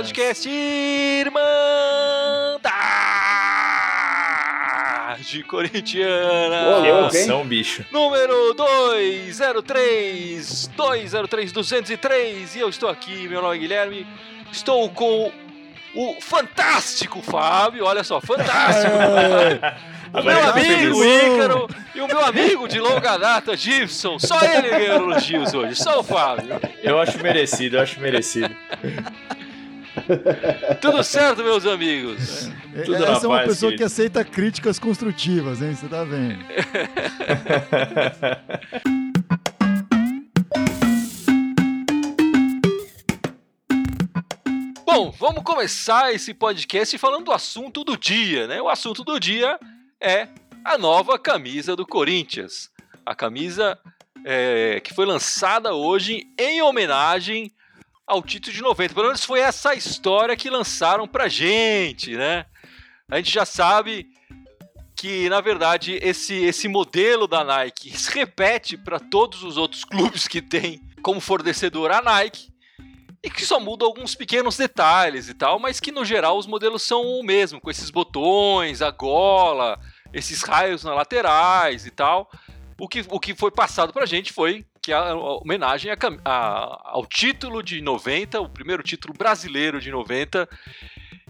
o 0.00 0.02
podcast 0.02 0.48
Irmandade 0.48 1.44
Corintiana. 5.46 6.80
Que 6.80 6.88
emoção, 6.88 7.44
bicho. 7.44 7.84
Número 7.92 8.54
203, 8.54 10.70
203, 10.74 11.52
203. 11.52 12.56
E 12.56 12.60
eu 12.60 12.70
estou 12.70 12.88
aqui, 12.88 13.28
meu 13.28 13.42
nome 13.42 13.56
é 13.56 13.58
Guilherme. 13.58 14.06
Estou 14.50 14.88
com 14.88 15.30
o 15.94 16.16
fantástico 16.18 17.20
Fábio. 17.20 17.84
Olha 17.84 18.02
só, 18.02 18.22
fantástico. 18.22 18.96
o 20.12 20.22
meu 20.22 20.48
amigo 20.48 21.04
Ícaro 21.04 21.68
e 21.94 22.00
o 22.00 22.06
meu 22.06 22.24
amigo 22.24 22.66
de 22.66 22.80
longa 22.80 23.18
data, 23.18 23.54
Gibson. 23.56 24.18
Só 24.18 24.40
ele 24.42 24.70
ganhou 24.70 25.10
elogios 25.10 25.54
hoje, 25.54 25.76
só 25.76 26.00
o 26.00 26.02
Fábio. 26.02 26.60
Eu 26.82 26.98
acho 26.98 27.22
merecido, 27.22 27.76
eu 27.76 27.82
acho 27.82 28.00
merecido. 28.00 28.50
Tudo 30.80 31.02
certo, 31.02 31.42
meus 31.42 31.66
amigos? 31.66 32.48
É, 32.74 32.82
Tudo 32.82 33.04
Essa 33.04 33.26
é 33.26 33.28
uma 33.28 33.40
pessoa 33.40 33.70
querido. 33.70 33.76
que 33.78 33.84
aceita 33.84 34.24
críticas 34.24 34.78
construtivas, 34.78 35.60
hein? 35.62 35.74
Você 35.74 35.88
tá 35.88 36.04
vendo? 36.04 36.38
Bom, 44.84 45.10
vamos 45.12 45.42
começar 45.44 46.12
esse 46.12 46.34
podcast 46.34 46.98
falando 46.98 47.26
do 47.26 47.32
assunto 47.32 47.84
do 47.84 47.96
dia, 47.96 48.46
né? 48.48 48.60
O 48.60 48.68
assunto 48.68 49.04
do 49.04 49.18
dia 49.20 49.58
é 50.00 50.28
a 50.64 50.76
nova 50.76 51.18
camisa 51.18 51.76
do 51.76 51.86
Corinthians. 51.86 52.70
A 53.06 53.14
camisa 53.14 53.78
é, 54.24 54.80
que 54.80 54.92
foi 54.92 55.06
lançada 55.06 55.74
hoje 55.74 56.26
em 56.38 56.60
homenagem 56.60 57.52
ao 58.10 58.22
título 58.22 58.54
de 58.54 58.60
90. 58.60 58.92
Pelo 58.92 59.06
menos 59.06 59.24
foi 59.24 59.40
essa 59.40 59.72
história 59.74 60.36
que 60.36 60.50
lançaram 60.50 61.06
pra 61.06 61.28
gente, 61.28 62.16
né? 62.16 62.44
A 63.08 63.16
gente 63.18 63.32
já 63.32 63.44
sabe 63.44 64.08
que, 64.96 65.28
na 65.28 65.40
verdade, 65.40 65.98
esse, 66.02 66.34
esse 66.34 66.68
modelo 66.68 67.26
da 67.26 67.44
Nike 67.44 67.96
se 67.96 68.12
repete 68.12 68.76
para 68.76 68.98
todos 68.98 69.42
os 69.42 69.56
outros 69.56 69.84
clubes 69.84 70.26
que 70.28 70.42
tem 70.42 70.80
como 71.02 71.20
fornecedor 71.20 71.90
a 71.92 72.02
Nike 72.02 72.50
e 73.22 73.30
que 73.30 73.46
só 73.46 73.60
muda 73.60 73.84
alguns 73.84 74.14
pequenos 74.14 74.56
detalhes 74.56 75.28
e 75.28 75.34
tal, 75.34 75.58
mas 75.58 75.78
que 75.78 75.92
no 75.92 76.04
geral 76.04 76.36
os 76.36 76.46
modelos 76.46 76.82
são 76.82 77.02
o 77.02 77.22
mesmo, 77.22 77.60
com 77.60 77.70
esses 77.70 77.90
botões, 77.90 78.82
a 78.82 78.90
gola, 78.90 79.78
esses 80.12 80.42
raios 80.42 80.82
nas 80.82 80.96
laterais 80.96 81.86
e 81.86 81.90
tal. 81.90 82.30
O 82.78 82.88
que, 82.88 83.04
o 83.08 83.20
que 83.20 83.34
foi 83.34 83.50
passado 83.50 83.92
pra 83.92 84.06
gente 84.06 84.32
foi 84.32 84.64
que 84.82 84.92
a, 84.92 84.98
a 85.10 85.14
homenagem 85.14 85.90
a 85.92 85.96
a- 86.24 86.80
ao 86.92 87.06
título 87.06 87.62
de 87.62 87.80
90, 87.80 88.40
o 88.40 88.48
primeiro 88.48 88.82
título 88.82 89.14
brasileiro 89.16 89.80
de 89.80 89.90
90. 89.90 90.48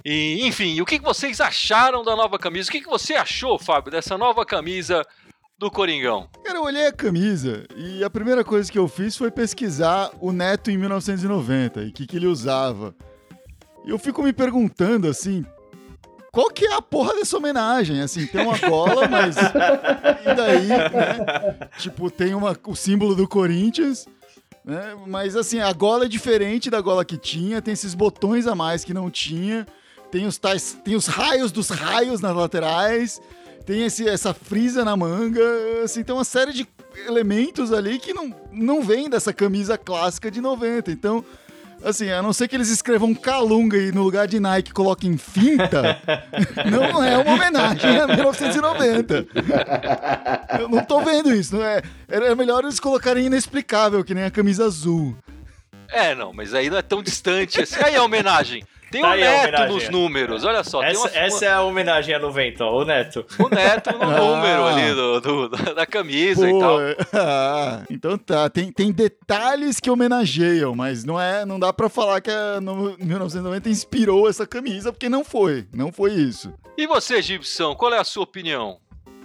E, 0.05 0.47
enfim, 0.47 0.81
o 0.81 0.87
que 0.87 0.98
vocês 0.98 1.41
acharam 1.41 2.03
da 2.03 2.17
nova 2.17 2.39
camisa? 2.39 2.69
O 2.69 2.73
que, 2.73 2.81
você 2.84 3.15
achou, 3.15 3.59
Fábio, 3.59 3.91
dessa 3.92 4.17
nova 4.17 4.47
camisa 4.47 5.05
do 5.59 5.70
Coringão? 5.70 6.29
Cara, 6.45 6.59
eu 6.59 6.62
olhei 6.62 6.87
a 6.87 6.92
camisa 6.92 7.67
e 7.77 8.03
a 8.03 8.09
primeira 8.09 8.42
coisa 8.42 8.70
que 8.70 8.79
eu 8.79 8.89
fiz 8.89 9.17
foi 9.17 9.31
pesquisar 9.31 10.11
o 10.20 10.33
Neto 10.33 10.70
em 10.70 10.79
1990 10.79 11.83
e 11.83 11.89
o 11.89 11.92
que, 11.92 12.07
que 12.07 12.17
ele 12.17 12.27
usava. 12.27 12.95
Eu 13.85 13.98
fico 13.98 14.23
me 14.23 14.33
perguntando, 14.33 15.07
assim, 15.09 15.45
qual 16.33 16.48
que 16.50 16.64
é 16.64 16.75
a 16.75 16.83
porra 16.83 17.14
dessa 17.14 17.36
homenagem? 17.36 18.00
Assim, 18.00 18.27
tem 18.27 18.42
uma 18.42 18.56
gola, 18.59 19.09
mas 19.09 19.36
e 19.36 20.34
daí, 20.34 20.67
né? 20.67 21.68
Tipo, 21.79 22.11
tem 22.11 22.35
uma, 22.35 22.57
o 22.67 22.77
símbolo 22.77 23.14
do 23.14 23.27
Corinthians, 23.27 24.07
né? 24.64 24.96
Mas 25.07 25.36
assim, 25.36 25.61
a 25.61 25.73
gola 25.73 26.05
é 26.05 26.08
diferente 26.08 26.70
da 26.70 26.80
gola 26.80 27.05
que 27.05 27.17
tinha, 27.17 27.61
tem 27.61 27.73
esses 27.73 27.95
botões 27.95 28.46
a 28.46 28.55
mais 28.55 28.85
que 28.85 28.95
não 28.95 29.11
tinha, 29.11 29.67
tem 30.11 30.27
os 30.27 30.39
tais, 30.39 30.79
tem 30.85 30.95
os 30.95 31.07
raios 31.07 31.51
dos 31.51 31.68
raios 31.68 32.20
nas 32.20 32.35
laterais, 32.35 33.20
tem 33.67 33.85
esse, 33.85 34.08
essa 34.08 34.33
frisa 34.33 34.85
na 34.85 34.97
manga, 34.97 35.42
assim, 35.85 36.02
tem 36.02 36.14
uma 36.14 36.24
série 36.24 36.52
de 36.52 36.67
elementos 37.07 37.73
ali 37.73 37.98
que 37.98 38.12
não, 38.12 38.35
não 38.52 38.83
vem 38.83 39.08
dessa 39.08 39.33
camisa 39.33 39.79
clássica 39.79 40.30
de 40.30 40.41
90. 40.41 40.91
Então, 40.91 41.24
assim, 41.85 42.11
a 42.11 42.23
não 42.23 42.33
ser 42.33 42.48
que 42.48 42.57
eles 42.57 42.68
escrevam 42.68 43.14
Calunga 43.14 43.77
e 43.77 43.92
no 43.92 44.02
lugar 44.02 44.27
de 44.27 44.39
Nike 44.41 44.73
coloquem 44.73 45.17
finta, 45.17 46.01
não 46.70 47.02
é 47.02 47.18
uma 47.18 47.33
homenagem 47.35 47.98
a 47.98 48.07
1990. 48.07 49.27
Eu 50.58 50.68
não 50.68 50.85
tô 50.85 51.01
vendo 51.01 51.33
isso. 51.35 51.57
Não 51.57 51.64
é, 51.64 51.83
era 52.08 52.35
melhor 52.35 52.64
eles 52.64 52.80
colocarem 52.80 53.27
inexplicável, 53.27 54.05
que 54.05 54.14
nem 54.14 54.24
a 54.24 54.30
camisa 54.30 54.64
azul. 54.64 55.17
É, 55.89 56.14
não, 56.14 56.33
mas 56.33 56.55
aí 56.55 56.70
não 56.70 56.79
é 56.79 56.83
tão 56.83 57.02
distante 57.02 57.61
assim. 57.61 57.77
Aí 57.83 57.97
a 57.97 58.02
homenagem. 58.02 58.64
Tem 58.90 59.02
Tá 59.02 59.12
o 59.12 59.17
Neto 59.17 59.73
nos 59.73 59.89
números, 59.89 60.45
olha 60.45 60.64
só. 60.64 60.80
tem 60.80 60.89
Essa, 60.90 61.01
uma, 61.08 61.17
essa 61.17 61.45
é 61.45 61.48
a 61.52 61.62
homenagem 61.62 62.14
a 62.14 62.18
90, 62.18 62.64
ó, 62.64 62.80
o 62.83 62.84
Neto. 62.84 63.24
o 63.39 63.48
Neto 63.48 63.92
no 63.96 64.02
Ah. 64.11 64.18
número 64.18 64.64
ali 64.67 64.95
do, 64.95 65.20
do- 65.20 65.48
da- 65.74 65.86
camisa 65.86 66.48
e 66.48 66.52
Pô, 66.52 66.58
tal. 66.58 66.78
ah, 67.14 67.83
então 67.90 68.18
tá, 68.18 68.48
tem, 68.50 68.73
tem 68.73 68.90
detalhes 68.90 69.79
que 69.79 69.90
homenageiam, 69.90 70.74
mas 70.74 71.05
não 71.05 71.20
é, 71.20 71.45
não 71.46 71.58
dá 71.61 71.73
pra 71.73 71.89
falar 71.89 72.20
que 72.20 72.30
a 72.30 72.61
no- 72.61 72.96
1990 72.98 73.68
inspirou 73.68 74.29
essa 74.29 74.46
camisa, 74.46 74.92
porque 74.92 75.08
não 75.08 75.24
foi, 75.24 75.67
não 75.73 75.92
foi 75.92 76.12
isso. 76.12 76.52
E 76.77 76.86
você, 76.86 77.23
Gibson, 77.23 77.74
qual 77.77 77.92
é 77.95 77.98
a 77.98 78.05
sua 78.05 78.24
opinião? 78.24 78.79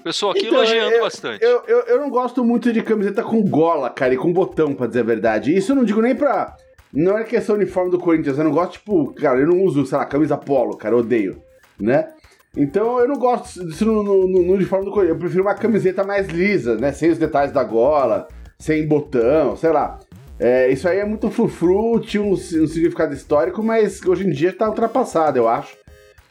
Pessoal 0.03 0.33
aqui 0.33 0.41
Então, 0.45 0.59
elogiando 0.59 0.91
eu- 0.91 1.01
bastante. 1.03 1.43
Eu, 1.43 1.63
eu, 1.67 1.79
eu 1.87 1.99
não 1.99 2.11
gosto 2.11 2.43
muito 2.43 2.71
de 2.71 2.83
camiseta 2.83 3.23
com 3.23 3.41
gola, 3.41 3.89
cara, 3.89 4.13
e 4.13 4.17
com 4.17 4.31
botão, 4.31 4.75
pra 4.75 4.85
dizer 4.85 4.99
a 4.99 5.03
verdade. 5.03 5.55
Isso 5.55 5.71
eu 5.71 5.75
não 5.75 5.83
digo 5.83 5.99
nem 5.99 6.15
pra. 6.15 6.55
Não 6.95 7.17
é 7.17 7.23
questão 7.23 7.55
uniforme 7.55 7.91
do 7.91 7.99
Corinthians, 7.99 8.37
eu 8.37 8.43
não 8.45 8.51
gosto, 8.51 8.73
tipo, 8.73 9.13
cara, 9.15 9.39
eu 9.39 9.47
não 9.47 9.61
uso, 9.63 9.85
sei 9.85 9.97
lá, 9.97 10.05
camisa 10.05 10.37
polo, 10.37 10.77
cara, 10.77 10.95
eu 10.95 10.99
odeio, 10.99 11.41
né? 11.79 12.07
Então 12.55 12.99
eu 12.99 13.07
não 13.07 13.15
gosto 13.15 13.65
disso 13.67 13.85
no, 13.85 14.01
no, 14.01 14.27
no- 14.29 14.53
uniforme 14.53 14.85
do 14.85 14.91
Corinthians. 14.91 15.15
Eu 15.15 15.19
prefiro 15.19 15.43
uma 15.43 15.53
camiseta 15.55 16.05
mais 16.05 16.27
lisa, 16.29 16.75
né? 16.75 16.93
Sem 16.93 17.09
os 17.11 17.17
detalhes 17.17 17.51
da 17.51 17.63
gola, 17.63 18.27
sem 18.57 18.87
botão, 18.87 19.57
sei 19.57 19.71
lá. 19.71 19.99
É, 20.39 20.69
isso 20.69 20.87
aí 20.87 20.99
é 20.99 21.05
muito 21.05 21.29
frufru, 21.29 21.99
tinha 21.99 22.23
um, 22.23 22.31
um 22.31 22.37
significado 22.37 23.13
histórico, 23.13 23.61
mas 23.61 24.01
hoje 24.05 24.25
em 24.25 24.31
dia 24.31 24.53
tá 24.53 24.69
ultrapassado, 24.69 25.37
eu 25.37 25.47
acho. 25.49 25.75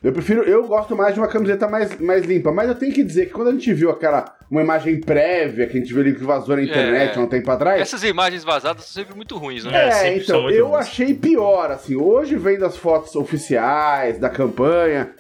Eu 0.05 0.13
prefiro, 0.13 0.43
eu 0.43 0.67
gosto 0.67 0.95
mais 0.95 1.15
de 1.15 1.21
uma 1.21 1.27
camiseta 1.27 1.67
mais, 1.67 1.99
mais 1.99 2.27
limpa, 2.27 2.53
mas 2.53 2.69
eu 2.69 2.75
tenho 2.75 2.93
que 2.93 3.03
dizer 3.03 3.27
que 3.27 3.33
quando 3.33 3.49
a 3.49 3.53
gente 3.53 3.73
viu 3.73 3.89
aquela, 3.91 4.37
uma 4.51 4.61
imagem 4.61 5.01
prévia 5.01 5.67
que 5.67 5.79
a 5.79 5.81
gente 5.81 5.91
viu 5.95 6.03
ali 6.03 6.15
que 6.15 6.23
vazou 6.23 6.55
na 6.57 6.63
internet 6.63 7.17
É. 7.17 7.19
há 7.19 7.25
um 7.25 7.27
tempo 7.27 7.51
atrás. 7.51 7.81
Essas 7.81 8.05
imagens 8.05 8.45
vazadas 8.45 8.85
são 8.85 9.03
sempre 9.03 9.17
muito 9.17 9.37
ruins, 9.39 9.65
né? 9.65 9.73
É, 9.89 10.09
É, 10.09 10.17
então, 10.19 10.51
eu 10.51 10.67
ruins. 10.69 10.81
achei 10.81 11.15
pior, 11.15 11.71
assim, 11.71 11.97
hoje 11.97 12.37
vendo 12.37 12.67
as 12.67 12.77
fotos 12.77 13.17
oficiais 13.17 14.19
da 14.19 14.29
campanha, 14.29 15.11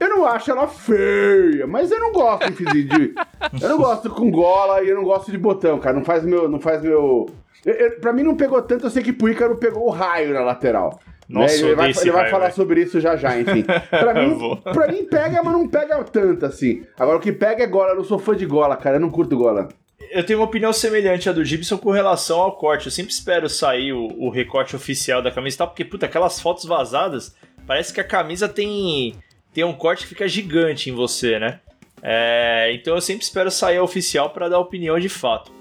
eu 0.00 0.08
não 0.08 0.26
acho 0.26 0.50
ela 0.50 0.66
feia, 0.66 1.64
mas 1.68 1.92
eu 1.92 2.00
não 2.00 2.10
gosto, 2.10 2.50
enfim, 2.50 2.64
de, 2.64 2.82
de- 2.82 3.14
eu 3.62 3.68
não 3.68 3.78
gosto 3.78 4.10
com 4.10 4.28
gola 4.28 4.82
e 4.82 4.88
eu 4.88 4.96
não 4.96 5.04
gosto 5.04 5.30
de 5.30 5.38
botão, 5.38 5.78
cara, 5.78 5.94
não 5.96 6.04
faz 6.04 6.24
meu, 6.24 6.48
não 6.48 6.58
faz 6.58 6.82
meu, 6.82 7.26
eu, 7.64 7.72
eu- 7.74 8.00
pra 8.00 8.12
mim 8.12 8.24
não 8.24 8.34
pegou 8.36 8.60
tanto, 8.60 8.86
eu 8.86 8.90
sei 8.90 9.04
que 9.04 9.12
pro 9.12 9.28
Ícaro 9.28 9.56
pegou 9.56 9.86
o 9.86 9.90
raio 9.90 10.34
na 10.34 10.40
lateral. 10.40 10.98
Nossa, 11.32 11.54
né? 11.54 11.62
Ele 11.62 11.74
vai, 11.74 11.90
ele 11.90 12.10
vai 12.10 12.30
falar 12.30 12.52
sobre 12.52 12.82
isso 12.82 13.00
já 13.00 13.16
já, 13.16 13.38
enfim. 13.40 13.64
Pra 13.90 14.14
mim, 14.14 14.60
pra 14.62 14.88
mim 14.88 15.04
pega, 15.04 15.42
mas 15.42 15.52
não 15.52 15.68
pega 15.68 16.02
tanto 16.04 16.46
assim. 16.46 16.82
Agora 16.98 17.16
o 17.16 17.20
que 17.20 17.32
pega 17.32 17.64
é 17.64 17.66
gola, 17.66 17.92
eu 17.92 17.96
não 17.96 18.04
sou 18.04 18.18
fã 18.18 18.36
de 18.36 18.44
gola, 18.44 18.76
cara, 18.76 18.96
eu 18.96 19.00
não 19.00 19.10
curto 19.10 19.36
gola. 19.36 19.68
Eu 20.10 20.24
tenho 20.24 20.40
uma 20.40 20.44
opinião 20.44 20.72
semelhante 20.72 21.28
à 21.28 21.32
do 21.32 21.44
Gibson 21.44 21.78
com 21.78 21.90
relação 21.90 22.38
ao 22.40 22.56
corte. 22.56 22.86
Eu 22.86 22.92
sempre 22.92 23.12
espero 23.12 23.48
sair 23.48 23.94
o, 23.94 24.08
o 24.18 24.28
recorte 24.28 24.76
oficial 24.76 25.22
da 25.22 25.30
camisa 25.30 25.56
e 25.56 25.58
tal, 25.58 25.68
porque, 25.68 25.84
puta, 25.84 26.04
aquelas 26.04 26.38
fotos 26.38 26.66
vazadas, 26.66 27.34
parece 27.66 27.94
que 27.94 28.00
a 28.00 28.04
camisa 28.04 28.46
tem, 28.46 29.14
tem 29.54 29.64
um 29.64 29.72
corte 29.72 30.02
que 30.02 30.10
fica 30.10 30.28
gigante 30.28 30.90
em 30.90 30.92
você, 30.92 31.38
né? 31.38 31.60
É, 32.02 32.72
então 32.74 32.94
eu 32.94 33.00
sempre 33.00 33.22
espero 33.22 33.50
sair 33.50 33.78
a 33.78 33.82
oficial 33.82 34.30
pra 34.30 34.48
dar 34.48 34.58
opinião 34.58 34.98
de 34.98 35.08
fato. 35.08 35.52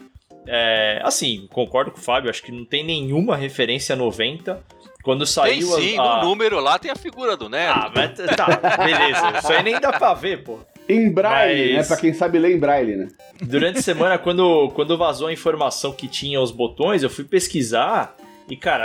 É, 0.47 0.99
assim, 1.03 1.47
concordo 1.51 1.91
com 1.91 1.99
o 1.99 2.01
Fábio, 2.01 2.29
acho 2.29 2.43
que 2.43 2.51
não 2.51 2.65
tem 2.65 2.83
nenhuma 2.83 3.37
referência 3.37 3.93
a 3.93 3.97
90. 3.97 4.61
Quando 5.03 5.19
Tem 5.19 5.27
saiu 5.27 5.67
sim, 5.67 5.97
a, 5.97 6.01
a... 6.01 6.17
no 6.23 6.29
número 6.29 6.59
lá 6.59 6.77
tem 6.77 6.91
a 6.91 6.95
figura 6.95 7.35
do 7.35 7.49
Neto. 7.49 7.73
Ah, 7.77 7.91
mas 7.95 8.11
tá, 8.35 8.47
beleza. 8.77 9.39
Isso 9.39 9.51
aí 9.51 9.63
nem 9.63 9.79
dá 9.79 9.91
pra 9.93 10.13
ver, 10.13 10.43
pô. 10.43 10.59
Em 10.87 11.09
braille, 11.11 11.73
Mas- 11.75 11.89
né? 11.89 11.95
Pra 11.95 12.01
quem 12.01 12.13
sabe 12.13 12.37
ler 12.37 12.55
em 12.55 12.59
braille, 12.59 12.95
né? 12.95 13.07
Durante 13.41 13.79
a 13.79 13.81
semana, 13.81 14.17
quando, 14.17 14.69
quando 14.75 14.97
vazou 14.97 15.27
a 15.27 15.33
informação 15.33 15.93
que 15.93 16.07
tinha 16.07 16.41
os 16.41 16.51
botões, 16.51 17.01
eu 17.03 17.09
fui 17.09 17.23
pesquisar 17.23 18.15
e, 18.49 18.57
cara, 18.57 18.83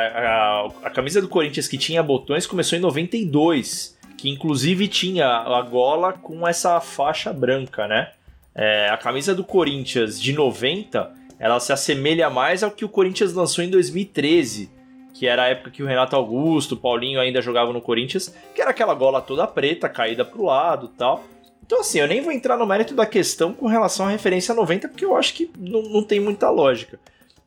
a, 0.83 0.87
a 0.87 0.91
camisa 0.91 1.21
do 1.21 1.29
Corinthians 1.29 1.67
que 1.67 1.77
tinha 1.77 2.03
botões 2.03 2.47
começou 2.47 2.79
em 2.79 2.83
92, 2.83 3.97
que 4.17 4.29
inclusive 4.31 4.87
tinha 4.89 5.27
a 5.27 5.61
gola 5.63 6.13
com 6.13 6.47
essa 6.47 6.81
faixa 6.81 7.33
branca, 7.33 7.87
né? 7.89 8.11
É, 8.55 8.89
a 8.89 8.97
camisa 8.97 9.35
do 9.35 9.43
Corinthians 9.45 10.21
de 10.21 10.33
90, 10.33 11.11
ela 11.39 11.59
se 11.61 11.73
assemelha 11.73 12.31
mais 12.31 12.63
ao 12.63 12.71
que 12.71 12.85
o 12.85 12.89
Corinthians 12.89 13.33
lançou 13.35 13.63
em 13.65 13.69
2013, 13.69 14.71
que 15.19 15.27
era 15.27 15.45
a 15.45 15.49
época 15.49 15.71
que 15.71 15.83
o 15.83 15.87
Renato 15.87 16.15
Augusto, 16.15 16.73
o 16.73 16.77
Paulinho 16.77 17.19
ainda 17.19 17.41
jogavam 17.41 17.73
no 17.73 17.81
Corinthians, 17.81 18.35
que 18.55 18.61
era 18.61 18.71
aquela 18.71 18.95
gola 18.95 19.23
toda 19.23 19.47
preta, 19.47 19.89
caída 19.89 20.25
pro 20.25 20.45
lado 20.45 20.89
tal. 20.89 21.25
Então, 21.65 21.81
assim, 21.81 21.99
eu 21.99 22.07
nem 22.07 22.21
vou 22.21 22.31
entrar 22.31 22.57
no 22.57 22.67
mérito 22.67 22.95
da 22.95 23.07
questão 23.07 23.53
com 23.53 23.67
relação 23.67 24.07
à 24.07 24.11
referência 24.11 24.53
a 24.53 24.55
90, 24.55 24.89
porque 24.89 25.05
eu 25.05 25.17
acho 25.17 25.35
que 25.35 25.51
não, 25.59 25.83
não 25.83 26.03
tem 26.03 26.21
muita 26.21 26.51
lógica. 26.51 27.01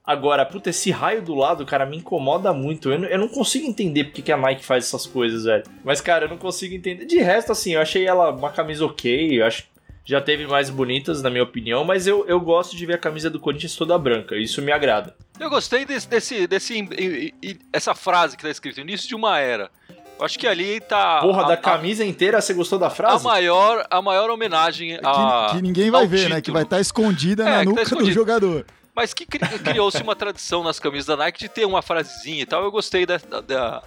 Agora, 0.04 0.44
puta, 0.46 0.72
esse 0.72 0.90
raio 0.90 1.22
do 1.22 1.36
lado, 1.36 1.66
cara, 1.66 1.86
me 1.86 1.98
incomoda 1.98 2.52
muito. 2.52 2.92
Eu, 2.92 3.04
eu 3.06 3.20
não 3.20 3.28
consigo 3.28 3.68
entender 3.68 4.06
porque 4.06 4.24
que 4.24 4.32
a 4.32 4.38
Nike 4.38 4.66
faz 4.66 4.86
essas 4.86 5.06
coisas, 5.06 5.44
velho. 5.44 5.64
Mas, 5.84 6.02
cara, 6.02 6.26
eu 6.26 6.30
não 6.30 6.38
consigo 6.38 6.74
entender. 6.74 7.06
De 7.06 7.20
resto, 7.20 7.52
assim, 7.52 7.74
eu 7.74 7.82
achei 7.82 8.08
ela 8.08 8.32
uma 8.32 8.50
camisa 8.50 8.84
ok. 8.84 9.40
Eu 9.40 9.46
acho 9.46 9.68
já 10.06 10.20
teve 10.22 10.48
mais 10.48 10.70
bonitas, 10.70 11.22
na 11.22 11.30
minha 11.30 11.44
opinião. 11.44 11.84
Mas 11.86 12.08
eu, 12.08 12.26
eu 12.28 12.40
gosto 12.40 12.76
de 12.76 12.86
ver 12.86 12.94
a 12.96 12.98
camisa 12.98 13.30
do 13.30 13.40
Corinthians 13.40 13.76
toda 13.76 13.98
branca. 13.98 14.36
Isso 14.36 14.62
me 14.62 14.72
agrada. 14.72 15.16
Eu 15.40 15.50
gostei 15.50 15.86
desse, 15.86 16.08
desse, 16.08 16.48
desse 16.48 17.34
essa 17.72 17.94
frase 17.96 18.36
que 18.36 18.44
tá 18.44 18.50
escrito, 18.50 18.80
início 18.80 19.08
de 19.08 19.16
uma 19.16 19.40
era. 19.40 19.70
Eu 20.18 20.26
acho 20.26 20.38
que 20.38 20.46
ali 20.48 20.82
tá 20.82 21.22
Porra, 21.22 21.44
a, 21.44 21.48
da 21.48 21.54
a- 21.54 21.58
camisa 21.58 22.04
inteira, 22.04 22.42
você 22.42 22.54
gostou 22.54 22.78
da 22.78 22.88
a, 22.88 22.90
frase? 22.90 23.24
maior 23.24 23.86
a 23.90 24.02
maior 24.02 24.30
homenagem 24.30 25.00
a 25.02 25.48
que, 25.52 25.56
que 25.56 25.62
ninguém 25.62 25.90
vai 25.90 26.06
ver, 26.08 26.24
né? 26.24 26.24
título. 26.24 26.42
Que 26.42 26.52
vai 26.52 26.64
estar 26.64 26.80
escondida 26.82 27.44
É, 27.44 27.46
na 27.46 27.58
tá 27.60 27.64
nuca 27.64 27.82
do 27.82 27.88
escondido. 27.88 28.12
jogador. 28.12 28.66
Mas 28.94 29.14
que 29.14 29.26
cri- 29.26 29.48
criou-se 29.60 30.02
uma 30.04 30.16
tradição 30.18 30.62
nas 30.62 30.78
camisas 30.78 31.06
da 31.06 31.16
Nike 31.16 31.40
de 31.40 31.48
ter 31.48 31.64
uma 31.66 31.82
frasezinha 31.82 32.42
e 32.42 32.46
tal. 32.46 32.62
Eu 32.64 32.72
gostei 32.72 33.06
da- 33.06 33.16
da- 33.30 33.40
da- 33.40 33.84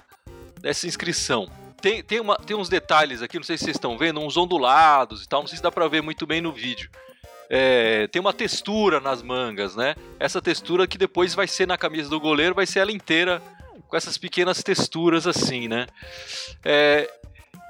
dessa 0.58 0.86
inscrição. 0.86 1.50
Tem, 1.82 2.02
tem, 2.02 2.20
uma- 2.20 2.36
tem 2.36 2.56
uns 2.56 2.68
detalhes 2.68 3.20
aqui, 3.22 3.36
não 3.36 3.42
sei 3.44 3.58
se 3.58 3.64
vocês 3.64 3.76
estão 3.76 3.98
vendo, 3.98 4.20
uns 4.20 4.36
ondulados 4.36 5.24
e 5.24 5.28
tal. 5.28 5.40
Não 5.40 5.48
sei 5.48 5.56
se 5.56 5.62
dá 5.62 5.70
pra 5.70 5.88
ver 5.88 6.00
muito 6.02 6.26
bem 6.26 6.40
no 6.40 6.52
vídeo. 6.52 6.88
É, 7.50 8.06
tem 8.06 8.20
uma 8.20 8.32
textura 8.32 8.98
nas 9.00 9.20
mangas, 9.22 9.76
né? 9.76 9.94
Essa 10.18 10.40
textura 10.40 10.86
que 10.86 10.96
depois 10.96 11.34
vai 11.34 11.46
ser 11.46 11.66
na 11.66 11.76
camisa 11.76 12.08
do 12.08 12.18
goleiro, 12.18 12.54
vai 12.54 12.64
ser 12.64 12.78
ela 12.78 12.92
inteira 12.92 13.42
com 13.88 13.96
essas 13.96 14.16
pequenas 14.16 14.62
texturas 14.62 15.26
assim, 15.26 15.68
né? 15.68 15.86
É, 16.64 17.10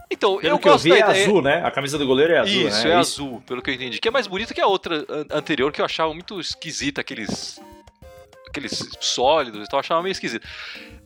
então, 0.08 0.36
Pelo 0.36 0.54
eu 0.54 0.58
que 0.58 0.68
eu 0.68 0.72
gosto 0.72 0.84
vi, 0.84 0.90
da 0.90 0.96
é 0.96 1.00
ideia. 1.00 1.24
azul, 1.26 1.42
né? 1.42 1.62
A 1.64 1.70
camisa 1.70 1.96
do 1.98 2.06
goleiro 2.06 2.32
é 2.34 2.38
azul, 2.38 2.68
Isso, 2.68 2.84
né? 2.84 2.90
é 2.92 2.94
azul, 2.94 3.42
pelo 3.46 3.60
que 3.62 3.70
eu 3.70 3.74
entendi. 3.74 3.98
Que 3.98 4.06
é 4.08 4.10
mais 4.10 4.26
bonita 4.26 4.52
que 4.54 4.60
a 4.60 4.66
outra 4.66 5.04
an- 5.08 5.26
anterior, 5.30 5.72
que 5.72 5.80
eu 5.80 5.84
achava 5.86 6.12
muito 6.12 6.38
esquisita, 6.38 7.00
aqueles. 7.00 7.58
Aqueles 8.52 8.88
sólidos, 9.00 9.66
então 9.66 9.78
eu 9.78 9.80
achava 9.80 10.02
meio 10.02 10.12
esquisito. 10.12 10.46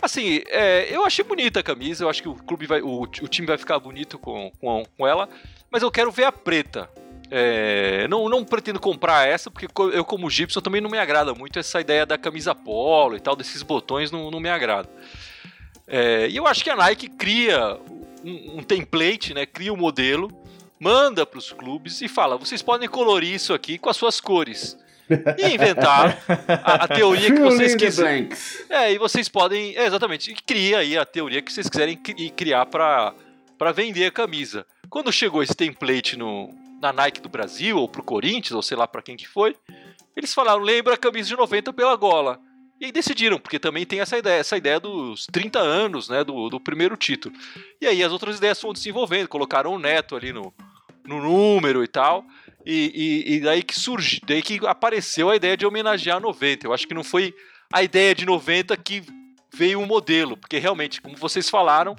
Assim, 0.03 0.43
é, 0.49 0.89
eu 0.95 1.07
achei 1.07 1.25
bonita 1.25 1.61
a 1.61 1.63
camisa, 1.63 2.05
eu 2.05 2.11
acho 2.11 2.21
que 2.21 2.29
o 2.29 2.35
clube 2.35 2.67
vai. 2.67 2.83
O, 2.83 3.03
o 3.03 3.29
time 3.29 3.47
vai 3.47 3.57
ficar 3.57 3.79
bonito 3.79 4.19
com, 4.19 4.51
com, 4.61 4.85
com 4.99 5.07
ela, 5.07 5.29
mas 5.71 5.83
eu 5.83 5.91
quero 5.91 6.11
ver 6.11 6.25
a 6.25 6.33
preta. 6.33 6.91
É, 7.29 8.07
não, 8.09 8.29
não 8.29 8.45
pretendo 8.45 8.79
comprar 8.79 9.27
essa, 9.27 9.51
porque 9.51 9.67
eu, 9.93 10.05
como 10.05 10.31
Gibson, 10.31 10.61
também 10.61 10.81
não 10.81 10.91
me 10.91 10.99
agrada 10.99 11.35
muito 11.35 11.59
essa 11.59 11.81
ideia 11.81 12.07
da 12.07 12.17
camisa 12.17 12.55
polo 12.55 13.17
e 13.17 13.21
tal, 13.21 13.35
desses 13.35 13.63
botões 13.63 14.11
não, 14.11 14.31
não 14.31 14.39
me 14.39 14.49
agrada. 14.49 14.89
É, 15.89 16.29
e 16.29 16.37
eu 16.37 16.47
acho 16.47 16.63
que 16.63 16.71
a 16.71 16.77
Nike 16.77 17.09
cria 17.09 17.79
um, 18.25 18.59
um 18.59 18.63
template, 18.63 19.35
né? 19.35 19.47
Cria 19.47 19.73
um 19.73 19.77
modelo, 19.77 20.31
manda 20.79 21.25
para 21.25 21.39
os 21.39 21.53
clubes 21.53 22.01
e 22.01 22.09
fala: 22.09 22.37
vocês 22.37 22.63
podem 22.63 22.89
colorir 22.89 23.35
isso 23.35 23.55
aqui 23.55 23.79
com 23.79 23.89
as 23.89 23.97
suas 23.97 24.21
cores. 24.21 24.77
E 25.39 25.55
inventar 25.55 26.19
a, 26.65 26.85
a 26.85 26.89
teoria 26.89 27.33
que 27.33 27.41
vocês 27.41 27.75
quiserem. 27.75 28.29
É, 28.69 28.93
e 28.93 28.99
vocês 28.99 29.29
podem. 29.29 29.77
É, 29.77 29.87
exatamente. 29.87 30.31
E 30.31 30.35
cria 30.35 30.79
aí 30.79 30.97
a 30.99 31.05
teoria 31.05 31.41
que 31.43 31.53
vocês 31.53 31.69
quiserem 31.69 31.97
cri- 31.97 32.31
criar 32.31 32.67
para 32.67 33.15
vender 33.75 34.07
a 34.07 34.11
camisa. 34.11 34.67
Quando 34.91 35.13
chegou 35.13 35.43
esse 35.43 35.55
template 35.55 36.17
no, 36.17 36.51
na 36.81 36.93
Nike 36.93 37.21
do 37.21 37.29
Brasil, 37.29 37.77
ou 37.79 37.89
pro 37.89 38.03
Corinthians, 38.03 38.53
ou 38.53 38.63
sei 38.63 38.77
lá 38.77 38.87
para 38.87 39.03
quem 39.03 39.17
que 39.17 39.29
foi, 39.29 39.57
eles 40.17 40.35
falaram: 40.35 40.61
lembra 40.63 40.95
a 40.95 40.99
camisa 40.99 41.29
de 41.29 41.37
90 41.37 41.73
pela 41.73 41.95
gola. 41.97 42.41
E 42.79 42.85
aí 42.85 42.93
decidiram, 42.93 43.39
porque 43.39 43.59
também 43.59 43.87
tem 43.87 44.01
essa 44.01 44.19
ideia, 44.19 44.39
essa 44.39 44.55
ideia 44.55 44.79
dos 44.79 45.27
30 45.33 45.59
anos, 45.59 46.11
né, 46.11 46.23
do, 46.23 46.51
do 46.51 46.61
primeiro 46.61 46.95
título. 46.95 47.35
E 47.81 47.87
aí 47.87 48.05
as 48.05 48.13
outras 48.13 48.37
ideias 48.37 48.61
foram 48.61 48.75
desenvolvendo, 48.75 49.29
colocaram 49.29 49.73
o 49.73 49.79
Neto 49.79 50.15
ali 50.15 50.31
no, 50.31 50.53
no 51.07 51.23
número 51.23 51.83
e 51.83 51.89
tal. 51.89 52.23
E, 52.67 53.25
e, 53.29 53.35
e 53.37 53.41
daí 53.41 53.63
que 53.63 53.79
surgiu, 53.79 54.19
daí 54.27 54.43
que 54.43 54.59
apareceu 54.67 55.31
a 55.31 55.37
ideia 55.37 55.57
de 55.57 55.65
homenagear 55.65 56.21
90. 56.21 56.67
Eu 56.67 56.73
acho 56.75 56.87
que 56.87 56.95
não 56.95 57.05
foi 57.05 57.33
a 57.73 57.83
ideia 57.83 58.13
de 58.15 58.27
90 58.27 58.77
que 58.77 59.03
veio 59.55 59.81
o 59.81 59.87
modelo, 59.87 60.37
porque 60.37 60.59
realmente, 60.59 61.01
como 61.01 61.17
vocês 61.17 61.49
falaram, 61.49 61.95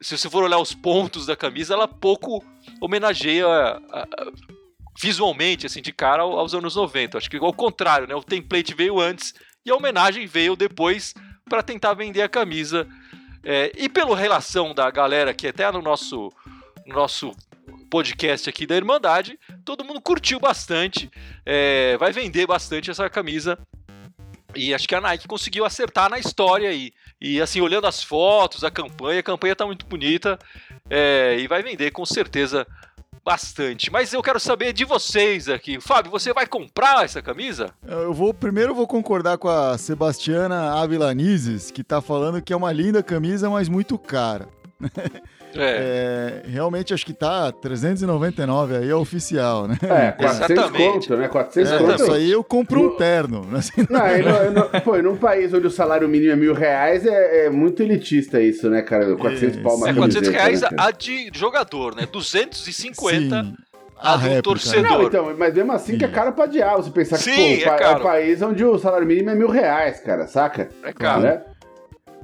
se 0.00 0.16
você 0.16 0.28
for 0.28 0.44
olhar 0.44 0.58
os 0.58 0.74
pontos 0.74 1.24
da 1.26 1.34
camisa, 1.36 1.72
ela 1.74 1.88
pouco 1.88 2.44
homenageia 2.80 3.46
a- 3.46 3.78
a- 3.92 4.06
visualmente, 5.00 5.66
assim, 5.66 5.80
de 5.80 5.92
cara 5.92 6.22
ao- 6.22 6.38
aos 6.38 6.54
anos 6.54 6.76
90. 6.76 7.16
Acho 7.18 7.30
que 7.30 7.36
ao 7.38 7.52
contrário, 7.52 8.06
né? 8.06 8.14
O 8.14 8.22
template 8.22 8.74
veio 8.74 9.00
antes 9.00 9.34
e 9.64 9.70
a 9.70 9.74
homenagem 9.76 10.26
veio 10.26 10.54
depois 10.54 11.14
para 11.48 11.62
tentar 11.62 11.94
vender 11.94 12.22
a 12.22 12.28
camisa. 12.28 12.86
É, 13.42 13.72
e 13.76 13.88
pela 13.88 14.14
relação 14.16 14.74
da 14.74 14.90
galera 14.90 15.32
que 15.32 15.46
até 15.48 15.70
no 15.72 15.80
nosso, 15.80 16.30
no 16.86 16.94
nosso 16.94 17.32
podcast 17.90 18.48
aqui 18.48 18.66
da 18.66 18.76
Irmandade, 18.76 19.38
todo 19.64 19.84
mundo 19.84 20.00
curtiu 20.00 20.38
bastante, 20.38 21.10
é, 21.44 21.96
vai 21.98 22.12
vender 22.12 22.46
bastante 22.46 22.90
essa 22.90 23.10
camisa. 23.10 23.58
E 24.54 24.74
acho 24.74 24.88
que 24.88 24.94
a 24.94 25.00
Nike 25.00 25.28
conseguiu 25.28 25.64
acertar 25.64 26.10
na 26.10 26.18
história 26.18 26.70
aí. 26.70 26.92
E 27.20 27.40
assim, 27.40 27.60
olhando 27.60 27.86
as 27.86 28.02
fotos, 28.02 28.64
a 28.64 28.70
campanha, 28.70 29.20
a 29.20 29.22
campanha 29.22 29.54
tá 29.54 29.66
muito 29.66 29.86
bonita 29.86 30.38
é, 30.88 31.36
e 31.38 31.46
vai 31.46 31.62
vender 31.62 31.90
com 31.90 32.04
certeza 32.04 32.66
bastante. 33.24 33.92
Mas 33.92 34.12
eu 34.12 34.22
quero 34.22 34.40
saber 34.40 34.72
de 34.72 34.84
vocês 34.84 35.48
aqui. 35.48 35.80
Fábio, 35.80 36.10
você 36.10 36.32
vai 36.32 36.46
comprar 36.46 37.04
essa 37.04 37.22
camisa? 37.22 37.72
Eu 37.86 38.12
vou 38.12 38.32
primeiro 38.32 38.72
eu 38.72 38.74
vou 38.74 38.86
concordar 38.86 39.38
com 39.38 39.48
a 39.48 39.76
Sebastiana 39.78 40.80
Ávila 40.80 41.12
Nizes, 41.14 41.70
que 41.70 41.84
tá 41.84 42.00
falando 42.00 42.42
que 42.42 42.52
é 42.52 42.56
uma 42.56 42.72
linda 42.72 43.02
camisa, 43.02 43.48
mas 43.50 43.68
muito 43.68 43.98
cara. 43.98 44.48
É. 45.54 46.42
É, 46.44 46.48
realmente 46.48 46.94
acho 46.94 47.04
que 47.04 47.12
tá 47.12 47.50
399 47.52 48.76
aí 48.76 48.88
é 48.90 48.94
oficial, 48.94 49.66
né? 49.66 49.76
É, 49.82 50.12
400 50.12 50.50
Exatamente. 50.50 50.92
conto, 51.08 51.16
né? 51.16 51.28
400 51.28 51.72
É, 51.72 51.78
conto. 51.78 51.94
isso 52.02 52.12
aí 52.12 52.30
eu 52.30 52.44
compro 52.44 52.80
um 52.80 52.96
terno. 52.96 53.46
Assim, 53.56 53.86
Não, 53.90 54.06
e 54.06 54.22
no, 54.22 54.50
no, 54.52 54.80
pô, 54.82 54.96
num 54.98 55.16
país 55.16 55.52
onde 55.52 55.66
o 55.66 55.70
salário 55.70 56.08
mínimo 56.08 56.32
é 56.32 56.36
mil 56.36 56.54
reais, 56.54 57.04
é, 57.04 57.46
é 57.46 57.50
muito 57.50 57.82
elitista 57.82 58.40
isso, 58.40 58.70
né, 58.70 58.82
cara? 58.82 59.16
400 59.16 59.54
Isso. 59.56 59.62
pau 59.62 59.76
uma 59.76 59.88
É 59.90 59.94
400 59.94 60.28
camiseta, 60.28 60.30
reais 60.44 60.60
né, 60.62 60.68
a 60.78 60.90
de 60.90 61.30
jogador, 61.34 61.94
né? 61.96 62.06
250 62.10 63.42
sim, 63.44 63.54
a 63.98 64.12
do 64.16 64.22
réplica, 64.22 64.42
torcedor. 64.42 64.82
né? 64.82 64.88
Não, 64.90 65.02
então, 65.02 65.34
mas 65.36 65.54
mesmo 65.54 65.72
assim 65.72 65.98
que 65.98 66.04
é 66.04 66.08
Sim. 66.08 66.14
caro 66.14 66.32
pra 66.32 66.46
diabo. 66.46 66.82
Você 66.82 66.90
pensar 66.90 67.16
que, 67.18 67.24
Sim, 67.24 67.32
pô, 67.64 67.70
é 67.70 67.74
é, 67.74 67.78
caro. 67.78 68.00
um 68.00 68.02
país 68.02 68.42
onde 68.42 68.64
o 68.64 68.78
salário 68.78 69.06
mínimo 69.06 69.30
é 69.30 69.34
mil 69.34 69.48
reais, 69.50 70.00
cara, 70.00 70.26
saca? 70.26 70.68
É 70.82 70.92
caro. 70.92 71.22
Né? 71.22 71.42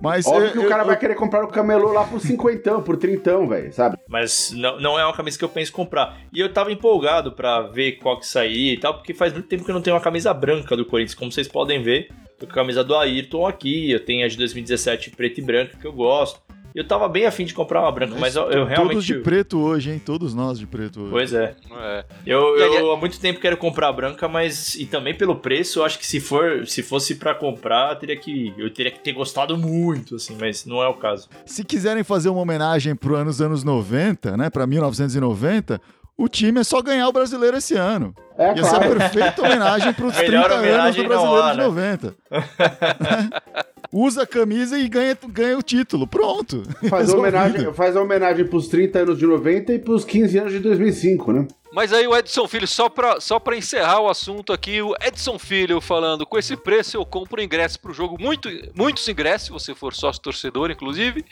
Mas 0.01 0.27
Óbvio 0.27 0.47
eu- 0.47 0.53
que 0.53 0.59
o 0.59 0.69
cara 0.69 0.83
eu- 0.83 0.87
vai 0.87 0.99
querer 0.99 1.15
comprar 1.15 1.43
o 1.45 1.49
camelô 1.49 1.93
lá 1.93 2.05
por 2.05 2.21
cinquentão, 2.21 2.83
por 2.83 2.97
trintão, 2.97 3.49
velho, 3.49 3.73
sabe? 3.73 3.97
Mas 4.09 4.53
não, 4.53 4.79
não 4.81 4.99
é 4.99 5.05
uma 5.05 5.15
camisa 5.15 5.39
que 5.39 5.45
eu 5.45 5.49
penso 5.49 5.71
em 5.71 5.75
comprar. 5.75 6.19
E 6.33 6.41
eu 6.41 6.53
tava 6.53 6.71
empolgado 6.71 7.33
pra 7.33 7.63
ver 7.63 7.93
qual 7.93 8.19
que 8.19 8.27
saía 8.27 8.75
e 8.75 8.79
tal, 8.79 8.95
porque 8.95 9.15
faz 9.15 9.33
muito 9.33 9.49
tempo 9.49 9.65
que 9.65 9.71
eu 9.71 9.75
não 9.75 9.83
tenho 9.83 9.97
uma 9.97 10.03
camisa 10.03 10.33
branca 10.35 10.77
do 10.77 10.85
Corinthians. 10.85 11.15
Como 11.15 11.33
vocês 11.33 11.49
podem 11.49 11.83
ver, 11.83 12.09
tô 12.39 12.47
com 12.47 12.53
a 12.53 12.57
camisa 12.57 12.85
do 12.85 12.95
Ayrton 12.95 13.47
aqui, 13.47 13.91
eu 13.91 14.05
tenho 14.05 14.25
a 14.25 14.29
de 14.29 14.37
2017 14.37 15.11
preta 15.11 15.41
e 15.41 15.43
branca 15.45 15.77
que 15.81 15.87
eu 15.87 15.93
gosto. 15.93 16.41
Eu 16.77 16.87
tava 16.87 17.09
bem 17.09 17.25
afim 17.25 17.47
de 17.47 17.55
comprar 17.55 17.81
uma 17.81 17.91
branca, 17.91 18.15
mas 18.19 18.37
eu, 18.37 18.43
eu 18.43 18.51
Todos 18.67 18.69
realmente. 18.69 19.07
de 19.07 19.15
preto 19.21 19.59
hoje, 19.59 19.91
hein? 19.91 19.99
Todos 19.99 20.35
nós 20.35 20.59
de 20.59 20.67
preto 20.67 21.01
hoje. 21.01 21.11
Pois 21.11 21.33
é. 21.33 21.57
É. 21.73 22.05
Eu, 22.27 22.55
aí- 22.55 22.77
eu 22.77 22.93
há 22.93 22.97
muito 22.99 23.19
tempo 23.19 23.41
quero 23.41 23.57
comprar 23.57 23.89
a 23.89 23.93
branca, 23.95 24.29
mas 24.29 24.75
e 24.75 24.85
também 24.85 25.15
pelo 25.15 25.37
preço, 25.37 25.79
eu 25.79 25.85
acho 25.87 25.99
que 25.99 26.07
se 26.07 26.21
for, 26.21 26.67
se 26.67 26.83
fosse 26.83 27.15
pra 27.15 27.35
comprar, 27.35 27.93
eu 27.93 27.97
teria 27.97 28.17
que 28.19 28.53
eu 28.59 28.71
teria 28.71 28.93
que 28.93 29.01
ter 29.01 29.13
gostado 29.13 29.57
muito, 29.57 30.17
assim, 30.17 30.37
mas 30.39 30.67
não 30.67 30.83
é 30.83 30.87
o 30.89 30.93
caso. 30.95 31.31
Se 31.47 31.65
quiserem 31.65 32.05
fazer 32.05 32.29
uma 32.29 32.43
homenagem 32.43 32.95
pro 32.95 33.17
anos 33.17 33.41
anos 33.41 33.65
90, 33.65 34.37
né, 34.37 34.51
para 34.51 34.67
1990, 34.67 35.81
o 36.17 36.29
time 36.29 36.61
é 36.61 36.65
só 36.65 36.81
ganhar 36.81 37.09
o 37.09 37.13
brasileiro 37.13 37.57
esse 37.57 37.75
ano. 37.75 38.15
É 38.39 38.49
Ia 38.49 38.65
ser 38.65 38.77
a 38.77 38.79
claro. 38.79 38.97
perfeita 38.97 39.43
homenagem 39.43 39.93
pros 39.93 40.15
30 40.15 40.27
Melhor 40.31 40.51
anos 40.51 40.59
homenagem 40.67 41.03
do 41.03 41.09
brasileiro 41.09 41.43
há, 41.43 41.53
de 41.53 41.59
né? 41.59 41.65
90. 41.65 42.17
Usa 43.93 44.23
a 44.23 44.27
camisa 44.27 44.79
e 44.79 44.89
ganha, 44.89 45.17
ganha 45.29 45.57
o 45.57 45.63
título. 45.63 46.07
Pronto. 46.07 46.63
Faz 46.89 47.13
a 47.13 47.17
homenagem, 47.17 47.73
faz 47.73 47.97
a 47.97 48.03
homenagem 48.03 48.47
pros 48.47 48.69
30 48.69 48.99
anos 48.99 49.19
de 49.19 49.27
90 49.27 49.73
e 49.73 49.79
pros 49.79 50.05
15 50.05 50.39
anos 50.39 50.53
de 50.53 50.59
2005, 50.59 51.33
né? 51.33 51.47
Mas 51.73 51.93
aí 51.93 52.07
o 52.07 52.17
Edson 52.17 52.49
Filho, 52.49 52.67
só 52.67 52.89
pra, 52.89 53.21
só 53.21 53.39
pra 53.39 53.57
encerrar 53.57 54.01
o 54.01 54.09
assunto 54.09 54.53
aqui, 54.53 54.81
o 54.81 54.95
Edson 55.03 55.39
Filho 55.39 55.81
falando, 55.81 56.25
com 56.25 56.39
esse 56.39 56.57
preço 56.57 56.97
eu 56.97 57.05
compro 57.05 57.43
ingresso 57.43 57.79
pro 57.79 57.93
jogo, 57.93 58.17
muito, 58.19 58.49
muitos 58.75 59.07
ingressos, 59.09 59.47
se 59.47 59.53
você 59.53 59.75
for 59.75 59.93
sócio 59.95 60.23
torcedor, 60.23 60.71
inclusive. 60.71 61.25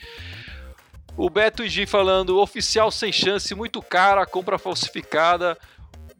O 1.16 1.30
Beto 1.30 1.62
Igi 1.64 1.86
falando, 1.86 2.38
oficial 2.40 2.90
sem 2.90 3.12
chance, 3.12 3.54
muito 3.54 3.80
cara, 3.80 4.26
compra 4.26 4.58
falsificada. 4.58 5.56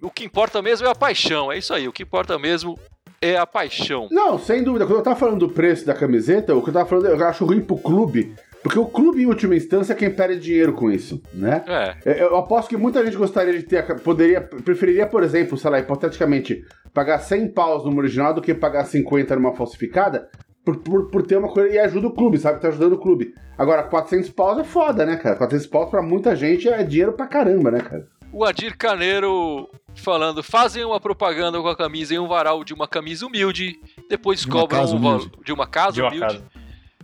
O 0.01 0.11
que 0.11 0.25
importa 0.25 0.63
mesmo 0.63 0.87
é 0.87 0.91
a 0.91 0.95
paixão, 0.95 1.51
é 1.51 1.59
isso 1.59 1.75
aí, 1.75 1.89
o 1.89 1.93
que 1.93 2.03
importa 2.05 2.39
mesmo 2.39 2.79
é 3.21 3.37
a 3.37 3.47
paixão. 3.47 4.09
Não, 4.11 4.39
sem 4.39 4.63
dúvida. 4.63 4.87
Quando 4.87 4.99
eu 4.99 5.03
tava 5.03 5.17
falando 5.17 5.47
do 5.47 5.49
preço 5.49 5.85
da 5.87 5.95
camiseta, 5.95 6.55
o 6.55 6.63
que 6.63 6.69
eu 6.69 6.75
tava 6.75 6.89
falando, 6.89 7.07
eu 7.07 7.27
acho 7.27 7.45
ruim 7.45 7.61
pro 7.61 7.77
clube. 7.77 8.35
Porque 8.63 8.79
o 8.79 8.87
clube, 8.87 9.23
em 9.23 9.27
última 9.27 9.55
instância, 9.57 9.93
é 9.93 9.97
quem 9.97 10.11
perde 10.11 10.41
dinheiro 10.41 10.73
com 10.73 10.91
isso, 10.91 11.21
né? 11.35 11.63
É, 12.07 12.13
Eu 12.23 12.29
eu 12.31 12.37
aposto 12.37 12.69
que 12.69 12.77
muita 12.79 13.05
gente 13.05 13.17
gostaria 13.17 13.53
de 13.53 13.63
ter, 13.63 13.79
a- 13.79 13.95
poderia, 13.97 14.41
preferiria, 14.41 15.07
por 15.07 15.23
exemplo, 15.23 15.59
sei 15.59 15.71
lá, 15.71 15.79
hipoteticamente, 15.81 16.65
pagar 16.93 17.19
100 17.19 17.49
paus 17.53 17.85
numa 17.85 17.99
original 17.99 18.33
do 18.33 18.41
que 18.41 18.55
pagar 18.55 18.85
50 18.87 19.35
numa 19.37 19.55
falsificada, 19.55 20.29
por, 20.65 20.79
por, 20.79 21.11
por 21.11 21.27
ter 21.27 21.37
uma 21.37 21.49
coisa, 21.49 21.75
e 21.75 21.79
ajuda 21.79 22.07
o 22.07 22.13
clube, 22.13 22.39
sabe, 22.39 22.61
tá 22.61 22.69
ajudando 22.69 22.95
o 22.95 22.99
clube. 22.99 23.35
Agora, 23.59 23.83
400 23.83 24.31
paus 24.31 24.59
é 24.59 24.65
foda, 24.65 25.05
né, 25.05 25.17
cara? 25.17 25.37
400 25.37 25.67
paus 25.67 25.91
pra 25.91 26.03
muita 26.03 26.35
gente 26.35 26.69
é 26.69 26.83
dinheiro 26.83 27.13
pra 27.13 27.27
caramba, 27.27 27.71
né, 27.71 27.81
cara? 27.81 28.09
o 28.35 28.45
Adir 28.45 28.77
Caneiro 28.77 29.71
falando, 29.95 30.43
fazem 30.43 30.85
uma 30.85 30.99
propaganda 30.99 31.61
com 31.61 31.69
a 31.69 31.77
camisa 31.77 32.13
em 32.15 32.19
um 32.19 32.27
varal 32.27 32.65
de 32.65 32.75
uma 32.75 32.89
camisa 32.89 33.25
humilde 33.25 33.79
depois 34.11 34.41
De 34.41 34.49
cobram 34.49 34.83
um 34.83 35.01
valor 35.01 35.31
de 35.45 35.53
uma 35.53 35.69
casa 35.69 35.93
De 35.93 36.01
uma 36.01 36.09
humilde 36.09 36.27
casa. 36.39 36.45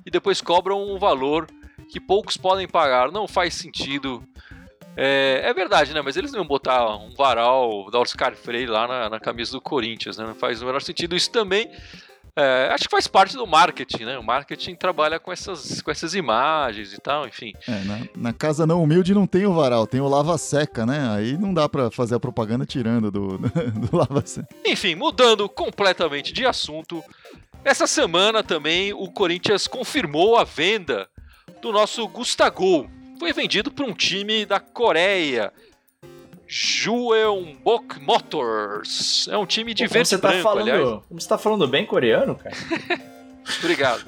e 0.04 0.10
depois 0.10 0.40
cobram 0.40 0.82
um 0.82 0.98
valor 0.98 1.46
que 1.88 2.00
poucos 2.00 2.36
podem 2.36 2.66
pagar. 2.66 3.12
Não 3.12 3.28
faz 3.28 3.54
sentido. 3.54 4.24
É, 4.96 5.42
é 5.44 5.54
verdade, 5.54 5.94
né? 5.94 6.02
Mas 6.02 6.16
eles 6.16 6.32
não 6.32 6.40
iam 6.40 6.46
botar 6.46 6.96
um 6.96 7.14
varal 7.14 7.88
da 7.92 8.00
Oscar 8.00 8.34
Freire 8.34 8.66
lá 8.66 8.88
na, 8.88 9.10
na 9.10 9.20
camisa 9.20 9.52
do 9.52 9.60
Corinthians, 9.60 10.18
né? 10.18 10.26
Não 10.26 10.34
faz 10.34 10.60
o 10.60 10.66
menor 10.66 10.82
sentido. 10.82 11.14
Isso 11.14 11.30
também 11.30 11.70
é, 12.36 12.68
acho 12.72 12.84
que 12.84 12.90
faz 12.90 13.06
parte 13.06 13.36
do 13.36 13.46
marketing, 13.46 14.04
né? 14.04 14.18
O 14.18 14.22
marketing 14.22 14.74
trabalha 14.74 15.18
com 15.18 15.32
essas, 15.32 15.82
com 15.82 15.90
essas 15.90 16.14
imagens 16.14 16.92
e 16.92 17.00
tal, 17.00 17.26
enfim. 17.26 17.52
É, 17.66 17.84
na, 17.84 18.00
na 18.16 18.32
casa 18.32 18.66
não 18.66 18.82
humilde 18.82 19.14
não 19.14 19.26
tem 19.26 19.46
o 19.46 19.54
varal, 19.54 19.86
tem 19.86 20.00
o 20.00 20.08
lava-seca, 20.08 20.86
né? 20.86 21.10
Aí 21.14 21.36
não 21.36 21.52
dá 21.52 21.68
pra 21.68 21.90
fazer 21.90 22.14
a 22.14 22.20
propaganda 22.20 22.64
tirando 22.64 23.10
do, 23.10 23.38
do 23.38 23.96
lava-seca. 23.96 24.48
Enfim, 24.64 24.94
mudando 24.94 25.48
completamente 25.48 26.32
de 26.32 26.46
assunto, 26.46 27.02
essa 27.64 27.86
semana 27.86 28.42
também 28.42 28.92
o 28.92 29.10
Corinthians 29.10 29.66
confirmou 29.66 30.36
a 30.36 30.44
venda 30.44 31.08
do 31.60 31.72
nosso 31.72 32.06
Gustagol. 32.08 32.88
Foi 33.18 33.32
vendido 33.32 33.70
para 33.70 33.84
um 33.84 33.92
time 33.92 34.46
da 34.46 34.58
Coreia. 34.58 35.52
Jueonbok 36.52 38.00
Motors. 38.00 39.28
É 39.28 39.38
um 39.38 39.46
time 39.46 39.72
de 39.72 39.86
Pô, 39.86 39.94
verde 39.94 40.08
você 40.08 40.18
tá 40.18 40.28
branco, 40.30 40.42
falando, 40.42 40.68
aliás. 40.68 40.88
Como 41.08 41.20
você 41.20 41.28
tá 41.28 41.38
falando 41.38 41.68
bem 41.68 41.86
coreano, 41.86 42.34
cara? 42.34 42.56
Obrigado. 43.60 44.04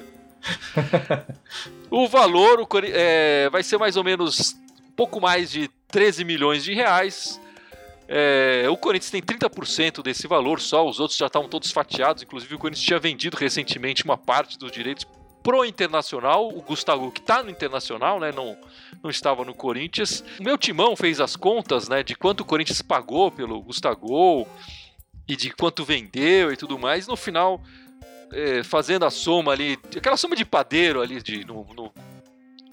o 1.89 2.05
valor 2.05 2.59
o 2.59 2.67
é, 2.83 3.49
vai 3.49 3.63
ser 3.63 3.77
mais 3.77 3.95
ou 3.95 4.03
menos 4.03 4.57
um 4.89 4.91
pouco 4.93 5.21
mais 5.21 5.49
de 5.49 5.69
13 5.87 6.25
milhões 6.25 6.65
de 6.65 6.73
reais. 6.73 7.39
É, 8.09 8.65
o 8.69 8.75
Corinthians 8.75 9.09
tem 9.09 9.21
30% 9.21 10.03
desse 10.03 10.27
valor 10.27 10.59
só, 10.59 10.85
os 10.85 10.99
outros 10.99 11.17
já 11.17 11.27
estavam 11.27 11.47
todos 11.47 11.71
fatiados. 11.71 12.23
Inclusive, 12.23 12.55
o 12.55 12.59
Corinthians 12.59 12.85
tinha 12.85 12.99
vendido 12.99 13.37
recentemente 13.37 14.03
uma 14.03 14.17
parte 14.17 14.59
dos 14.59 14.69
direitos 14.69 15.07
pro 15.41 15.63
Internacional. 15.63 16.49
O 16.49 16.61
Gustavo, 16.61 17.09
que 17.09 17.21
está 17.21 17.41
no 17.41 17.49
Internacional, 17.49 18.19
né, 18.19 18.33
não, 18.35 18.57
não 19.01 19.09
estava 19.09 19.43
no 19.45 19.53
Corinthians. 19.53 20.23
O 20.39 20.43
meu 20.43 20.57
timão 20.57 20.95
fez 20.95 21.19
as 21.19 21.35
contas 21.35 21.87
né, 21.87 22.03
de 22.03 22.15
quanto 22.15 22.41
o 22.41 22.45
Corinthians 22.45 22.81
pagou 22.81 23.31
pelo 23.31 23.61
Gustavo 23.61 24.47
e 25.27 25.35
de 25.35 25.51
quanto 25.51 25.83
vendeu 25.85 26.51
e 26.51 26.57
tudo 26.57 26.77
mais. 26.77 27.07
No 27.07 27.15
final, 27.15 27.61
é, 28.31 28.63
fazendo 28.63 29.05
a 29.05 29.09
soma 29.09 29.51
ali, 29.53 29.77
aquela 29.95 30.17
soma 30.17 30.35
de 30.35 30.43
padeiro 30.45 31.01
ali 31.01 31.21
de, 31.21 31.45
no- 31.45 31.65
no- 31.75 31.93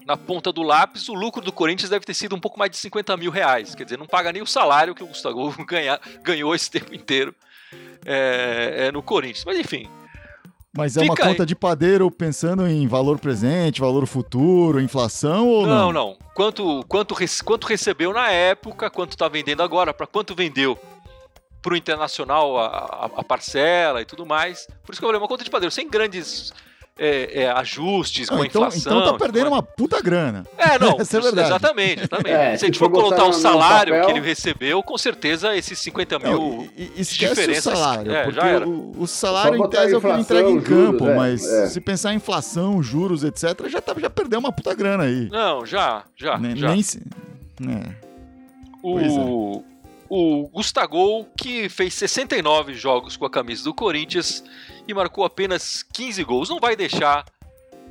na 0.05 0.17
ponta 0.17 0.51
do 0.51 0.63
lápis, 0.63 1.07
o 1.07 1.13
lucro 1.13 1.41
do 1.41 1.51
Corinthians 1.53 1.89
deve 1.89 2.03
ter 2.05 2.13
sido 2.15 2.35
um 2.35 2.39
pouco 2.39 2.57
mais 2.57 2.71
de 2.71 2.77
50 2.77 3.15
mil 3.17 3.31
reais. 3.31 3.75
Quer 3.75 3.83
dizer, 3.83 3.97
não 3.99 4.07
paga 4.07 4.33
nem 4.33 4.41
o 4.41 4.47
salário 4.47 4.95
que 4.95 5.03
o 5.03 5.07
Gustavo 5.07 5.53
ganhou 6.23 6.53
esse 6.55 6.69
tempo 6.71 6.93
inteiro 6.93 7.33
é, 8.05 8.87
é, 8.87 8.91
no 8.91 9.01
Corinthians. 9.03 9.45
Mas 9.45 9.57
enfim, 9.59 9.87
Mas 10.75 10.95
é 10.95 11.01
uma 11.01 11.13
Fica 11.15 11.27
aí. 11.27 11.31
conta 11.33 11.45
de 11.45 11.53
padeiro 11.55 12.09
pensando 12.09 12.65
em 12.65 12.87
valor 12.87 13.19
presente, 13.19 13.81
valor 13.81 14.05
futuro, 14.07 14.79
inflação 14.79 15.47
ou 15.47 15.67
não, 15.67 15.91
não? 15.91 15.91
não. 15.91 16.17
Quanto, 16.33 16.85
quanto, 16.87 17.13
quanto 17.43 17.67
recebeu 17.67 18.13
na 18.13 18.29
época, 18.31 18.89
quanto 18.89 19.11
está 19.11 19.27
vendendo 19.27 19.61
agora, 19.61 19.93
para 19.93 20.07
quanto 20.07 20.33
vendeu 20.33 20.79
para 21.61 21.73
o 21.73 21.77
Internacional 21.77 22.57
a, 22.57 22.65
a- 22.67 23.09
a 23.17 23.23
parcela 23.23 24.01
e 24.01 24.05
tudo 24.05 24.25
mais. 24.25 24.65
Por 24.85 24.93
isso 24.93 25.01
que 25.01 25.05
eu 25.05 25.09
falei, 25.09 25.21
uma 25.21 25.27
conta 25.27 25.43
de 25.43 25.49
padeiro, 25.49 25.71
sem 25.71 25.89
grandes 25.89 26.53
é, 27.03 27.41
é, 27.43 27.51
ajustes 27.51 28.29
Não, 28.29 28.37
com 28.37 28.43
a 28.43 28.45
então, 28.45 28.61
inflação. 28.61 28.91
então 28.91 29.01
tá 29.01 29.07
e 29.07 29.11
tudo 29.13 29.19
perdendo 29.19 29.49
mais. 29.49 29.53
uma 29.55 29.63
puta 29.63 29.99
grana. 30.01 30.45
É, 30.55 30.77
não, 30.79 30.97
Essa 30.99 31.17
é 31.17 31.21
verdade. 31.21 31.47
exatamente, 31.47 31.99
exatamente. 32.03 32.29
É, 32.29 32.57
se 32.57 32.65
a 32.65 32.67
gente 32.67 32.77
for 32.77 32.91
colocar 32.91 33.25
o 33.25 33.33
salário 33.33 33.93
papel- 33.93 34.05
que 34.05 34.11
ele 34.19 34.25
recebeu, 34.27 34.83
com 34.83 34.97
certeza 34.97 35.55
esses 35.57 35.79
50 35.79 36.19
mil. 36.19 36.31
Não, 36.31 36.67
e, 36.77 36.91
e 36.97 37.01
diferenças- 37.01 37.65
o 37.73 37.75
salário, 37.75 38.11
é, 38.11 38.23
porque 38.23 38.39
já 38.39 38.47
era. 38.47 38.67
o, 38.67 39.01
o 39.01 39.07
salário 39.07 39.65
em 39.65 39.69
tese 39.69 39.93
é 39.93 39.97
o 39.97 40.01
que 40.01 40.07
ele 40.07 40.21
entrega 40.21 40.49
em 40.49 40.53
juros, 40.63 40.67
campo, 40.69 41.09
é, 41.09 41.15
mas 41.15 41.43
é. 41.47 41.67
se 41.67 41.81
pensar 41.81 42.13
em 42.13 42.17
inflação, 42.17 42.83
juros, 42.83 43.23
etc, 43.23 43.67
já, 43.67 43.81
tá, 43.81 43.95
já 43.97 44.09
perdeu 44.09 44.39
uma 44.39 44.51
puta 44.51 44.73
grana 44.75 45.05
aí. 45.05 45.27
Não, 45.31 45.65
já, 45.65 46.03
já. 46.15 46.37
Nem, 46.37 46.55
já. 46.55 46.69
nem 46.69 46.83
se... 46.83 47.01
é. 47.67 48.11
Pois 48.81 49.11
O, 49.13 49.63
o 50.13 50.49
Gustavo, 50.49 51.25
que 51.37 51.69
fez 51.69 51.93
69 51.93 52.73
jogos 52.73 53.15
com 53.15 53.25
a 53.25 53.29
camisa 53.29 53.63
do 53.63 53.73
Corinthians 53.73 54.43
e 54.85 54.93
marcou 54.93 55.23
apenas 55.23 55.83
15 55.83 56.21
gols, 56.25 56.49
não 56.49 56.59
vai 56.59 56.75
deixar. 56.75 57.23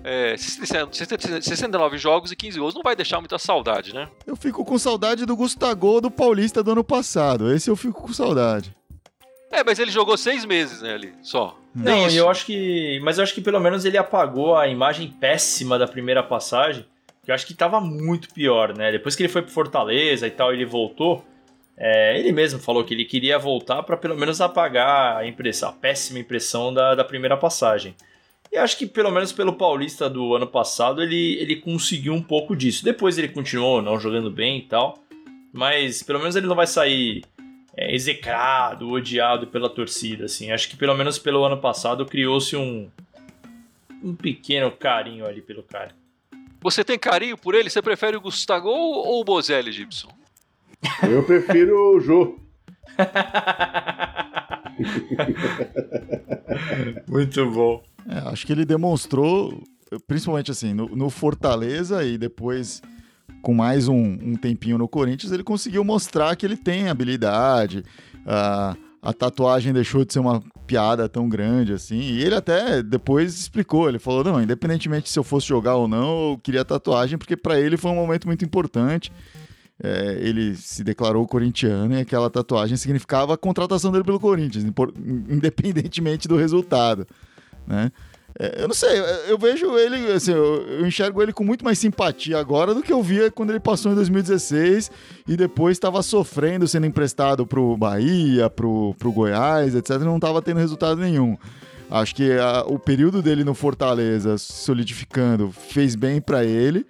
É, 0.04 0.36
69 0.36 1.96
jogos 1.96 2.30
e 2.30 2.36
15 2.36 2.58
gols, 2.58 2.74
não 2.74 2.82
vai 2.82 2.94
deixar 2.94 3.20
muita 3.20 3.38
saudade, 3.38 3.94
né? 3.94 4.06
Eu 4.26 4.36
fico 4.36 4.66
com 4.66 4.78
saudade 4.78 5.24
do 5.24 5.34
Gustavo 5.34 5.98
do 5.98 6.10
Paulista 6.10 6.62
do 6.62 6.72
ano 6.72 6.84
passado. 6.84 7.50
Esse 7.54 7.70
eu 7.70 7.76
fico 7.76 8.02
com 8.02 8.12
saudade. 8.12 8.76
É, 9.50 9.64
mas 9.64 9.78
ele 9.78 9.90
jogou 9.90 10.18
seis 10.18 10.44
meses, 10.44 10.82
né, 10.82 10.92
ali, 10.92 11.14
só. 11.22 11.56
Não, 11.74 12.04
e 12.04 12.08
isso. 12.08 12.18
eu 12.18 12.28
acho 12.28 12.44
que. 12.44 13.00
Mas 13.02 13.16
eu 13.16 13.24
acho 13.24 13.34
que 13.34 13.40
pelo 13.40 13.60
menos 13.60 13.86
ele 13.86 13.96
apagou 13.96 14.58
a 14.58 14.68
imagem 14.68 15.08
péssima 15.08 15.78
da 15.78 15.88
primeira 15.88 16.22
passagem. 16.22 16.84
Que 17.24 17.30
eu 17.30 17.34
acho 17.34 17.46
que 17.46 17.54
tava 17.54 17.80
muito 17.80 18.32
pior, 18.34 18.76
né? 18.76 18.92
Depois 18.92 19.16
que 19.16 19.22
ele 19.22 19.32
foi 19.32 19.40
pro 19.40 19.50
Fortaleza 19.50 20.26
e 20.26 20.30
tal, 20.30 20.52
ele 20.52 20.66
voltou. 20.66 21.24
É, 21.82 22.18
ele 22.18 22.30
mesmo 22.30 22.60
falou 22.60 22.84
que 22.84 22.92
ele 22.92 23.06
queria 23.06 23.38
voltar 23.38 23.82
pra 23.82 23.96
pelo 23.96 24.14
menos 24.14 24.38
apagar 24.38 25.16
a 25.16 25.26
impressão, 25.26 25.70
a 25.70 25.72
péssima 25.72 26.18
impressão 26.18 26.74
da, 26.74 26.94
da 26.94 27.02
primeira 27.02 27.38
passagem. 27.38 27.94
E 28.52 28.58
acho 28.58 28.76
que 28.76 28.86
pelo 28.86 29.10
menos 29.10 29.32
pelo 29.32 29.54
Paulista 29.54 30.10
do 30.10 30.34
ano 30.34 30.46
passado 30.46 31.02
ele, 31.02 31.38
ele 31.40 31.56
conseguiu 31.56 32.12
um 32.12 32.22
pouco 32.22 32.54
disso. 32.54 32.84
Depois 32.84 33.16
ele 33.16 33.28
continuou 33.28 33.80
não 33.80 33.98
jogando 33.98 34.30
bem 34.30 34.58
e 34.58 34.62
tal. 34.62 34.98
Mas 35.54 36.02
pelo 36.02 36.18
menos 36.18 36.36
ele 36.36 36.46
não 36.46 36.54
vai 36.54 36.66
sair 36.66 37.24
é, 37.74 37.94
execrado, 37.94 38.90
odiado 38.90 39.46
pela 39.46 39.70
torcida, 39.70 40.26
assim. 40.26 40.52
Acho 40.52 40.68
que 40.68 40.76
pelo 40.76 40.94
menos 40.94 41.18
pelo 41.18 41.42
ano 41.44 41.56
passado 41.56 42.04
criou-se 42.04 42.54
um 42.56 42.90
um 44.02 44.14
pequeno 44.14 44.70
carinho 44.70 45.26
ali 45.26 45.40
pelo 45.40 45.62
cara. 45.62 45.94
Você 46.60 46.84
tem 46.84 46.98
carinho 46.98 47.38
por 47.38 47.54
ele? 47.54 47.70
Você 47.70 47.80
prefere 47.80 48.16
o 48.18 48.20
Gustavo 48.20 48.68
ou 48.68 49.20
o 49.20 49.24
Bozelli, 49.24 49.72
Gibson? 49.72 50.20
Eu 51.02 51.22
prefiro 51.24 51.96
o 51.96 52.00
Jô. 52.00 52.38
Muito 57.08 57.50
bom. 57.50 57.82
É, 58.08 58.18
acho 58.30 58.46
que 58.46 58.52
ele 58.52 58.64
demonstrou, 58.64 59.62
principalmente 60.06 60.50
assim, 60.50 60.72
no, 60.72 60.88
no 60.88 61.10
Fortaleza 61.10 62.04
e 62.04 62.16
depois 62.16 62.80
com 63.42 63.54
mais 63.54 63.88
um, 63.88 64.18
um 64.22 64.34
tempinho 64.34 64.76
no 64.76 64.88
Corinthians, 64.88 65.32
ele 65.32 65.42
conseguiu 65.42 65.84
mostrar 65.84 66.34
que 66.36 66.44
ele 66.44 66.56
tem 66.56 66.88
habilidade. 66.88 67.84
A, 68.26 68.76
a 69.02 69.12
tatuagem 69.12 69.72
deixou 69.72 70.04
de 70.04 70.12
ser 70.12 70.18
uma 70.18 70.42
piada 70.66 71.08
tão 71.08 71.28
grande 71.28 71.72
assim. 71.72 71.98
E 71.98 72.22
ele 72.22 72.34
até 72.34 72.82
depois 72.82 73.38
explicou, 73.38 73.88
ele 73.88 73.98
falou: 73.98 74.24
"Não, 74.24 74.42
independentemente 74.42 75.08
se 75.08 75.18
eu 75.18 75.24
fosse 75.24 75.46
jogar 75.46 75.76
ou 75.76 75.88
não, 75.88 76.32
eu 76.32 76.40
queria 76.42 76.60
a 76.60 76.64
tatuagem 76.64 77.18
porque 77.18 77.36
para 77.36 77.58
ele 77.58 77.76
foi 77.76 77.90
um 77.90 77.96
momento 77.96 78.26
muito 78.26 78.44
importante". 78.44 79.10
É, 79.82 80.18
ele 80.20 80.54
se 80.56 80.84
declarou 80.84 81.26
corintiano 81.26 81.94
e 81.94 82.00
aquela 82.00 82.28
tatuagem 82.28 82.76
significava 82.76 83.32
a 83.34 83.38
contratação 83.38 83.90
dele 83.90 84.04
pelo 84.04 84.20
Corinthians, 84.20 84.64
independentemente 85.28 86.28
do 86.28 86.36
resultado 86.36 87.06
né? 87.66 87.90
É, 88.38 88.62
eu 88.62 88.68
não 88.68 88.74
sei, 88.74 88.90
eu, 89.28 89.36
vejo 89.36 89.76
ele, 89.76 90.12
assim, 90.12 90.32
eu, 90.32 90.62
eu 90.68 90.86
enxergo 90.86 91.20
ele 91.20 91.32
com 91.32 91.42
muito 91.42 91.64
mais 91.64 91.78
simpatia 91.78 92.38
agora 92.38 92.72
do 92.72 92.82
que 92.82 92.92
eu 92.92 93.02
via 93.02 93.30
quando 93.30 93.50
ele 93.50 93.58
passou 93.58 93.90
em 93.90 93.94
2016 93.96 94.90
e 95.26 95.36
depois 95.36 95.76
estava 95.76 96.00
sofrendo 96.02 96.68
sendo 96.68 96.86
emprestado 96.86 97.44
pro 97.46 97.76
Bahia, 97.76 98.48
pro, 98.48 98.94
pro 98.98 99.10
Goiás, 99.12 99.74
etc. 99.74 99.98
não 100.00 100.16
estava 100.16 100.40
tendo 100.40 100.58
resultado 100.58 101.00
nenhum. 101.00 101.36
Acho 101.90 102.14
que 102.14 102.32
a- 102.32 102.64
o 102.68 102.78
período 102.78 103.20
dele 103.20 103.42
no 103.42 103.52
Fortaleza 103.52 104.38
solidificando 104.38 105.50
fez 105.50 105.96
bem 105.96 106.20
para 106.20 106.44
ele. 106.44 106.86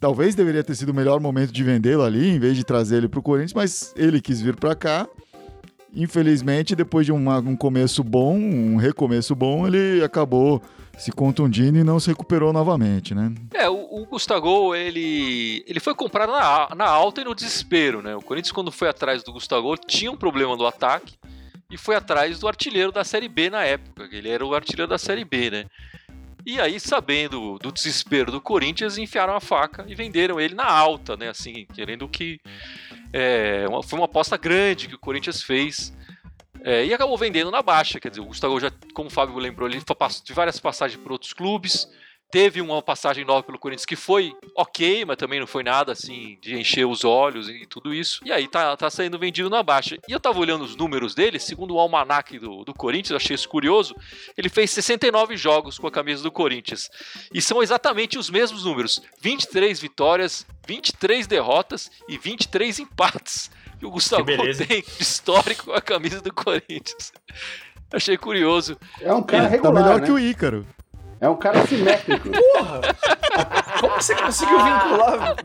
Talvez 0.00 0.34
deveria 0.34 0.64
ter 0.64 0.74
sido 0.74 0.88
o 0.88 0.94
melhor 0.94 1.20
momento 1.20 1.52
de 1.52 1.62
vendê-lo 1.62 2.02
ali, 2.02 2.30
em 2.30 2.38
vez 2.38 2.56
de 2.56 2.64
trazer 2.64 2.96
ele 2.96 3.08
pro 3.08 3.20
Corinthians, 3.22 3.52
mas 3.52 3.92
ele 3.96 4.20
quis 4.20 4.40
vir 4.40 4.56
para 4.56 4.74
cá. 4.74 5.06
Infelizmente, 5.94 6.74
depois 6.76 7.04
de 7.04 7.12
uma- 7.12 7.38
um 7.40 7.56
começo 7.56 8.02
bom, 8.04 8.36
um 8.38 8.76
recomeço 8.76 9.34
bom, 9.34 9.66
ele 9.66 10.02
acabou 10.04 10.62
se 10.96 11.10
contundindo 11.10 11.78
e 11.78 11.84
não 11.84 11.98
se 11.98 12.08
recuperou 12.08 12.52
novamente, 12.52 13.14
né? 13.14 13.32
É, 13.52 13.68
o, 13.68 13.74
o 14.02 14.06
Gustavo, 14.06 14.74
ele, 14.74 15.64
ele 15.66 15.80
foi 15.80 15.94
comprado 15.94 16.30
na, 16.32 16.68
na 16.76 16.86
alta 16.86 17.20
e 17.20 17.24
no 17.24 17.34
desespero, 17.34 18.00
né? 18.02 18.14
O 18.14 18.20
Corinthians, 18.22 18.52
quando 18.52 18.70
foi 18.70 18.88
atrás 18.88 19.22
do 19.22 19.32
Gustavo, 19.32 19.76
tinha 19.76 20.10
um 20.12 20.16
problema 20.16 20.56
do 20.56 20.66
ataque 20.66 21.14
e 21.70 21.76
foi 21.76 21.94
atrás 21.96 22.38
do 22.38 22.46
artilheiro 22.48 22.92
da 22.92 23.02
Série 23.04 23.28
B 23.28 23.50
na 23.50 23.64
época, 23.64 24.08
ele 24.12 24.28
era 24.28 24.44
o 24.46 24.54
artilheiro 24.54 24.88
da 24.88 24.98
Série 24.98 25.24
B, 25.24 25.50
né? 25.50 25.64
E 26.52 26.60
aí, 26.60 26.80
sabendo 26.80 27.58
do 27.60 27.70
desespero 27.70 28.32
do 28.32 28.40
Corinthians, 28.40 28.98
enfiaram 28.98 29.34
a 29.36 29.40
faca 29.40 29.84
e 29.86 29.94
venderam 29.94 30.40
ele 30.40 30.54
na 30.54 30.64
alta, 30.64 31.16
né? 31.16 31.28
Assim, 31.28 31.66
querendo 31.74 32.08
que. 32.08 32.40
é, 33.12 33.66
uma- 33.68 33.82
foi 33.82 33.98
uma 33.98 34.04
aposta 34.06 34.36
grande 34.36 34.88
que 34.88 34.94
o 34.94 34.98
Corinthians 34.98 35.42
fez. 35.42 35.92
é, 36.62 36.84
e 36.84 36.92
acabou 36.92 37.16
vendendo 37.16 37.50
na 37.50 37.62
baixa. 37.62 37.98
Quer 37.98 38.10
dizer, 38.10 38.20
o 38.20 38.26
Gustavo 38.26 38.60
já, 38.60 38.70
como 38.92 39.08
o 39.08 39.10
Fábio 39.12 39.36
lembrou, 39.38 39.66
ele 39.68 39.80
de 40.24 40.32
várias 40.34 40.58
passagens 40.60 41.00
por 41.00 41.12
outros 41.12 41.32
clubes. 41.32 41.88
Teve 42.30 42.60
uma 42.60 42.80
passagem 42.80 43.24
nova 43.24 43.42
pelo 43.42 43.58
Corinthians 43.58 43.84
que 43.84 43.96
foi 43.96 44.34
ok, 44.54 45.04
mas 45.04 45.16
também 45.16 45.40
não 45.40 45.46
foi 45.46 45.62
nada 45.62 45.92
assim 45.92 46.38
de 46.40 46.56
encher 46.56 46.86
os 46.86 47.04
olhos 47.04 47.48
e 47.48 47.66
tudo 47.66 47.92
isso. 47.92 48.20
E 48.24 48.30
aí 48.32 48.46
tá, 48.46 48.76
tá 48.76 48.88
saindo 48.88 49.18
vendido 49.18 49.50
na 49.50 49.62
baixa. 49.62 49.96
E 50.08 50.12
eu 50.12 50.20
tava 50.20 50.38
olhando 50.38 50.62
os 50.64 50.76
números 50.76 51.14
dele, 51.14 51.38
segundo 51.40 51.74
o 51.74 51.80
almanac 51.80 52.38
do, 52.38 52.64
do 52.64 52.72
Corinthians, 52.72 53.10
eu 53.10 53.16
achei 53.16 53.34
isso 53.34 53.48
curioso. 53.48 53.94
Ele 54.36 54.48
fez 54.48 54.70
69 54.70 55.36
jogos 55.36 55.78
com 55.78 55.86
a 55.86 55.90
camisa 55.90 56.22
do 56.22 56.30
Corinthians. 56.30 56.88
E 57.32 57.42
são 57.42 57.62
exatamente 57.62 58.18
os 58.18 58.30
mesmos 58.30 58.64
números: 58.64 59.02
23 59.20 59.80
vitórias, 59.80 60.46
23 60.66 61.26
derrotas 61.26 61.90
e 62.08 62.16
23 62.16 62.78
empates. 62.80 63.50
Que 63.78 63.86
o 63.86 63.90
Gustavo 63.90 64.24
Que 64.26 64.66
tem 64.66 64.82
de 64.82 65.02
histórico 65.02 65.64
com 65.64 65.72
a 65.72 65.80
camisa 65.80 66.20
do 66.20 66.32
Corinthians. 66.32 67.12
Achei 67.92 68.16
curioso. 68.16 68.78
É 69.00 69.12
um 69.12 69.22
cara 69.22 69.44
Tá 69.44 69.48
regular, 69.48 69.74
melhor 69.74 70.00
né? 70.00 70.06
que 70.06 70.12
o 70.12 70.18
Ícaro. 70.18 70.66
É 71.20 71.28
um 71.28 71.36
cara 71.36 71.66
simétrico. 71.66 72.28
Porra! 72.32 72.80
Como 73.80 73.96
que 73.96 74.04
você 74.04 74.14
conseguiu 74.16 74.58
vincular 74.58 75.36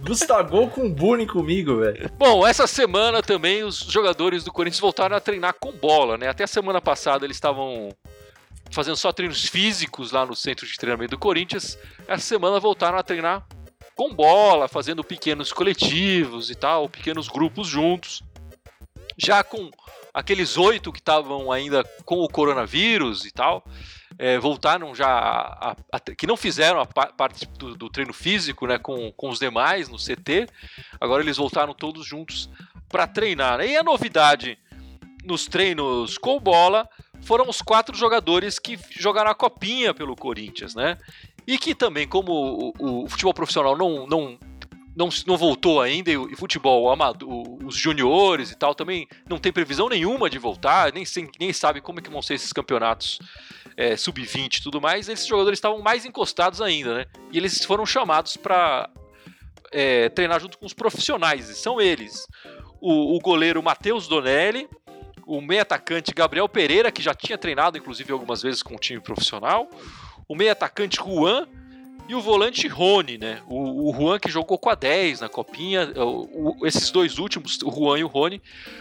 Gustavo 0.00 0.68
com 0.68 0.90
bullying 0.90 1.26
comigo, 1.26 1.78
velho? 1.78 2.10
Bom, 2.18 2.46
essa 2.46 2.66
semana 2.66 3.22
também 3.22 3.62
os 3.62 3.78
jogadores 3.78 4.44
do 4.44 4.52
Corinthians 4.52 4.80
voltaram 4.80 5.16
a 5.16 5.20
treinar 5.20 5.54
com 5.58 5.72
bola, 5.72 6.18
né? 6.18 6.28
Até 6.28 6.44
a 6.44 6.48
semana 6.48 6.80
passada 6.80 7.24
eles 7.24 7.36
estavam 7.36 7.90
fazendo 8.70 8.96
só 8.96 9.12
treinos 9.12 9.46
físicos 9.46 10.12
lá 10.12 10.26
no 10.26 10.36
centro 10.36 10.66
de 10.66 10.76
treinamento 10.76 11.12
do 11.12 11.18
Corinthians. 11.18 11.78
Essa 12.06 12.24
semana 12.24 12.60
voltaram 12.60 12.98
a 12.98 13.02
treinar 13.02 13.46
com 13.94 14.14
bola, 14.14 14.68
fazendo 14.68 15.02
pequenos 15.02 15.52
coletivos 15.52 16.50
e 16.50 16.54
tal, 16.54 16.88
pequenos 16.88 17.28
grupos 17.28 17.66
juntos. 17.66 18.22
Já 19.16 19.42
com 19.42 19.70
aqueles 20.12 20.56
oito 20.56 20.92
que 20.92 21.00
estavam 21.00 21.50
ainda 21.50 21.82
com 22.04 22.16
o 22.16 22.28
coronavírus 22.28 23.24
e 23.24 23.32
tal, 23.32 23.64
é, 24.18 24.38
voltaram 24.38 24.94
já 24.94 25.06
a, 25.08 25.70
a- 25.70 25.76
a- 25.92 26.00
que 26.00 26.26
não 26.26 26.36
fizeram 26.36 26.80
a 26.80 26.86
pa- 26.86 27.12
parte 27.16 27.46
do, 27.46 27.76
do 27.76 27.88
treino 27.88 28.12
físico, 28.12 28.66
né, 28.66 28.78
com, 28.78 29.12
com 29.12 29.28
os 29.30 29.38
demais 29.38 29.88
no 29.88 29.96
CT. 29.96 30.48
Agora 31.00 31.22
eles 31.22 31.36
voltaram 31.36 31.72
todos 31.72 32.04
juntos 32.04 32.50
para 32.88 33.06
treinar. 33.06 33.60
E 33.60 33.76
a 33.76 33.82
novidade 33.82 34.58
nos 35.24 35.46
treinos 35.46 36.18
com 36.18 36.40
bola 36.40 36.88
foram 37.20 37.48
os 37.48 37.60
quatro 37.62 37.96
jogadores 37.96 38.58
que 38.58 38.78
jogaram 38.90 39.30
a 39.30 39.34
copinha 39.34 39.92
pelo 39.94 40.16
Corinthians, 40.16 40.74
né? 40.74 40.98
E 41.46 41.56
que 41.58 41.74
também, 41.74 42.06
como 42.06 42.72
o, 42.78 43.04
o 43.04 43.08
futebol 43.08 43.32
profissional 43.34 43.76
não, 43.76 44.06
não, 44.06 44.38
não, 44.98 45.08
não 45.28 45.36
voltou 45.36 45.80
ainda, 45.80 46.10
e 46.10 46.16
o 46.16 46.36
futebol 46.36 46.90
amador, 46.90 47.30
os 47.64 47.76
juniores 47.76 48.50
e 48.50 48.56
tal, 48.56 48.74
também 48.74 49.06
não 49.28 49.38
tem 49.38 49.52
previsão 49.52 49.88
nenhuma 49.88 50.28
de 50.28 50.38
voltar, 50.38 50.92
nem, 50.92 51.04
nem 51.38 51.52
sabe 51.52 51.80
como 51.80 52.00
é 52.00 52.02
que 52.02 52.10
vão 52.10 52.20
ser 52.20 52.34
esses 52.34 52.52
campeonatos 52.52 53.20
é, 53.76 53.96
sub-20 53.96 54.56
e 54.56 54.62
tudo 54.62 54.80
mais, 54.80 55.08
esses 55.08 55.24
jogadores 55.24 55.58
estavam 55.58 55.80
mais 55.80 56.04
encostados 56.04 56.60
ainda, 56.60 56.96
né? 56.96 57.06
E 57.30 57.38
eles 57.38 57.64
foram 57.64 57.86
chamados 57.86 58.36
para 58.36 58.90
treinar 60.16 60.40
junto 60.40 60.58
com 60.58 60.66
os 60.66 60.74
profissionais, 60.74 61.48
e 61.48 61.54
são 61.54 61.80
eles. 61.80 62.26
O, 62.80 63.16
o 63.16 63.20
goleiro 63.20 63.62
Matheus 63.62 64.08
Donelli, 64.08 64.68
o 65.24 65.40
meio 65.40 65.62
atacante 65.62 66.12
Gabriel 66.12 66.48
Pereira, 66.48 66.90
que 66.90 67.02
já 67.02 67.14
tinha 67.14 67.38
treinado 67.38 67.78
inclusive 67.78 68.10
algumas 68.12 68.42
vezes 68.42 68.64
com 68.64 68.74
o 68.74 68.78
time 68.78 69.00
profissional, 69.00 69.68
o 70.26 70.34
meio 70.34 70.50
atacante 70.50 70.96
Juan 70.96 71.46
e 72.08 72.14
o 72.14 72.20
volante 72.20 72.66
Rony, 72.66 73.18
né? 73.18 73.42
O, 73.46 73.90
o 73.90 73.92
Juan 73.94 74.18
que 74.18 74.30
jogou 74.30 74.56
com 74.58 74.70
a 74.70 74.74
10 74.74 75.20
na 75.20 75.28
copinha, 75.28 75.92
o- 75.96 76.58
o- 76.62 76.66
esses 76.66 76.90
dois 76.90 77.18
últimos, 77.18 77.58
o 77.62 77.70
Juan 77.70 77.98
e 77.98 78.04
o 78.04 78.08
Rony, 78.08 78.40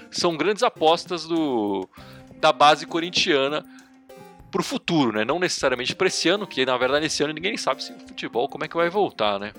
são 0.09 0.35
grandes 0.37 0.63
apostas 0.63 1.25
do, 1.25 1.87
da 2.39 2.51
base 2.53 2.85
corintiana 2.85 3.65
pro 4.49 4.63
futuro, 4.63 5.11
né? 5.11 5.25
Não 5.25 5.39
necessariamente 5.39 5.93
para 5.95 6.07
esse 6.07 6.29
ano, 6.29 6.47
que 6.47 6.65
na 6.65 6.77
verdade 6.77 7.05
esse 7.05 7.21
ano 7.21 7.33
ninguém 7.33 7.57
sabe 7.57 7.83
se 7.83 7.91
o 7.91 7.99
futebol 8.07 8.47
como 8.47 8.63
é 8.63 8.67
que 8.67 8.77
vai 8.77 8.89
voltar, 8.89 9.37
né? 9.39 9.51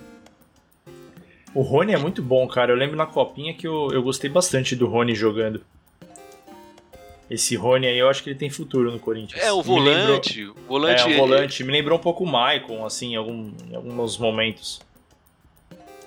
O 1.55 1.63
Rony 1.63 1.93
é 1.93 1.99
muito 1.99 2.23
bom, 2.23 2.47
cara. 2.47 2.73
Eu 2.73 2.77
lembro 2.77 2.97
na 2.97 3.07
copinha 3.07 3.55
que 3.55 3.67
eu, 3.67 3.89
eu 3.93 4.03
gostei 4.03 4.29
bastante 4.31 4.77
do 4.77 4.87
Rony 4.87 5.15
jogando. 5.15 5.65
Esse 7.31 7.57
Rony 7.57 7.87
aí, 7.87 7.99
eu 7.99 8.09
acho 8.09 8.23
que 8.23 8.31
ele 8.31 8.39
tem 8.39 8.49
futuro 8.49 8.91
no 8.91 8.99
Corinthians. 8.99 9.43
É 9.43 9.53
o 9.53 9.63
Me 9.63 9.81
lembrou- 9.81 10.07
volante, 10.07 10.45
o 10.47 10.55
volante, 10.67 11.03
é, 11.03 11.07
o 11.15 11.17
volante. 11.19 11.65
Me 11.65 11.73
lembrou 11.73 11.99
um 11.99 12.01
pouco 12.01 12.25
o 12.25 12.27
Maicon, 12.27 12.87
assim, 12.87 13.13
em, 13.13 13.17
algum- 13.17 13.53
em 13.71 13.75
alguns 13.77 14.17
momentos. 14.17 14.81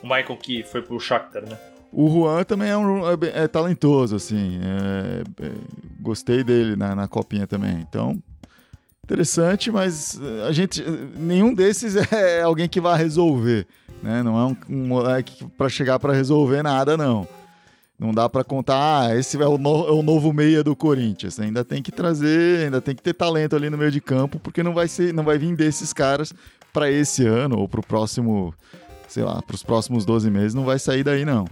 O 0.01 0.07
Maicon 0.07 0.35
que 0.35 0.63
foi 0.63 0.81
pro 0.81 0.99
Shakhtar, 0.99 1.43
né? 1.47 1.57
O 1.93 2.09
Juan 2.09 2.43
também 2.43 2.69
é, 2.69 2.77
um, 2.77 3.05
é, 3.07 3.15
é 3.43 3.47
talentoso, 3.47 4.15
assim. 4.15 4.59
é- 4.63 5.45
é- 5.45 5.51
gostei 5.99 6.43
dele 6.43 6.75
na, 6.75 6.95
na 6.95 7.07
copinha 7.07 7.45
também. 7.45 7.85
Então, 7.87 8.17
interessante, 9.03 9.69
mas 9.69 10.19
eh, 10.19 10.47
a 10.47 10.51
gente. 10.51 10.81
Nenhum 11.15 11.53
desses 11.53 11.95
é 12.11 12.41
alguém 12.41 12.67
que 12.69 12.79
vai 12.81 12.97
resolver. 12.97 13.67
Né? 14.01 14.23
Não 14.23 14.39
é 14.39 14.45
um, 14.45 14.55
um 14.69 14.87
moleque 14.87 15.45
pra 15.57 15.69
chegar 15.69 15.99
pra 15.99 16.13
resolver 16.13 16.63
nada, 16.63 16.97
não. 16.97 17.27
Não 18.01 18.11
dá 18.11 18.27
pra 18.27 18.43
contar, 18.43 19.01
ah, 19.09 19.15
esse 19.15 19.39
é 19.39 19.45
o, 19.45 19.59
no- 19.59 19.87
é 19.87 19.91
o 19.91 20.01
novo 20.01 20.33
meia 20.33 20.63
do 20.63 20.75
Corinthians. 20.75 21.39
Ainda 21.39 21.63
tem 21.63 21.83
que 21.83 21.91
trazer, 21.91 22.65
ainda 22.65 22.81
tem 22.81 22.95
que 22.95 23.01
ter 23.03 23.13
talento 23.13 23.55
ali 23.55 23.69
no 23.69 23.77
meio 23.77 23.91
de 23.91 24.01
campo, 24.01 24.39
porque 24.39 24.63
não 24.63 24.73
vai 24.73 24.87
ser, 24.87 25.13
não 25.13 25.23
vai 25.23 25.37
vir 25.37 25.55
desses 25.55 25.93
caras 25.93 26.33
pra 26.73 26.89
esse 26.89 27.23
ano 27.27 27.59
ou 27.59 27.69
pro 27.69 27.83
próximo, 27.83 28.55
sei 29.07 29.21
lá, 29.23 29.39
pros 29.43 29.61
próximos 29.61 30.03
12 30.03 30.31
meses, 30.31 30.55
não 30.55 30.65
vai 30.65 30.79
sair 30.79 31.03
daí 31.03 31.23
não. 31.23 31.45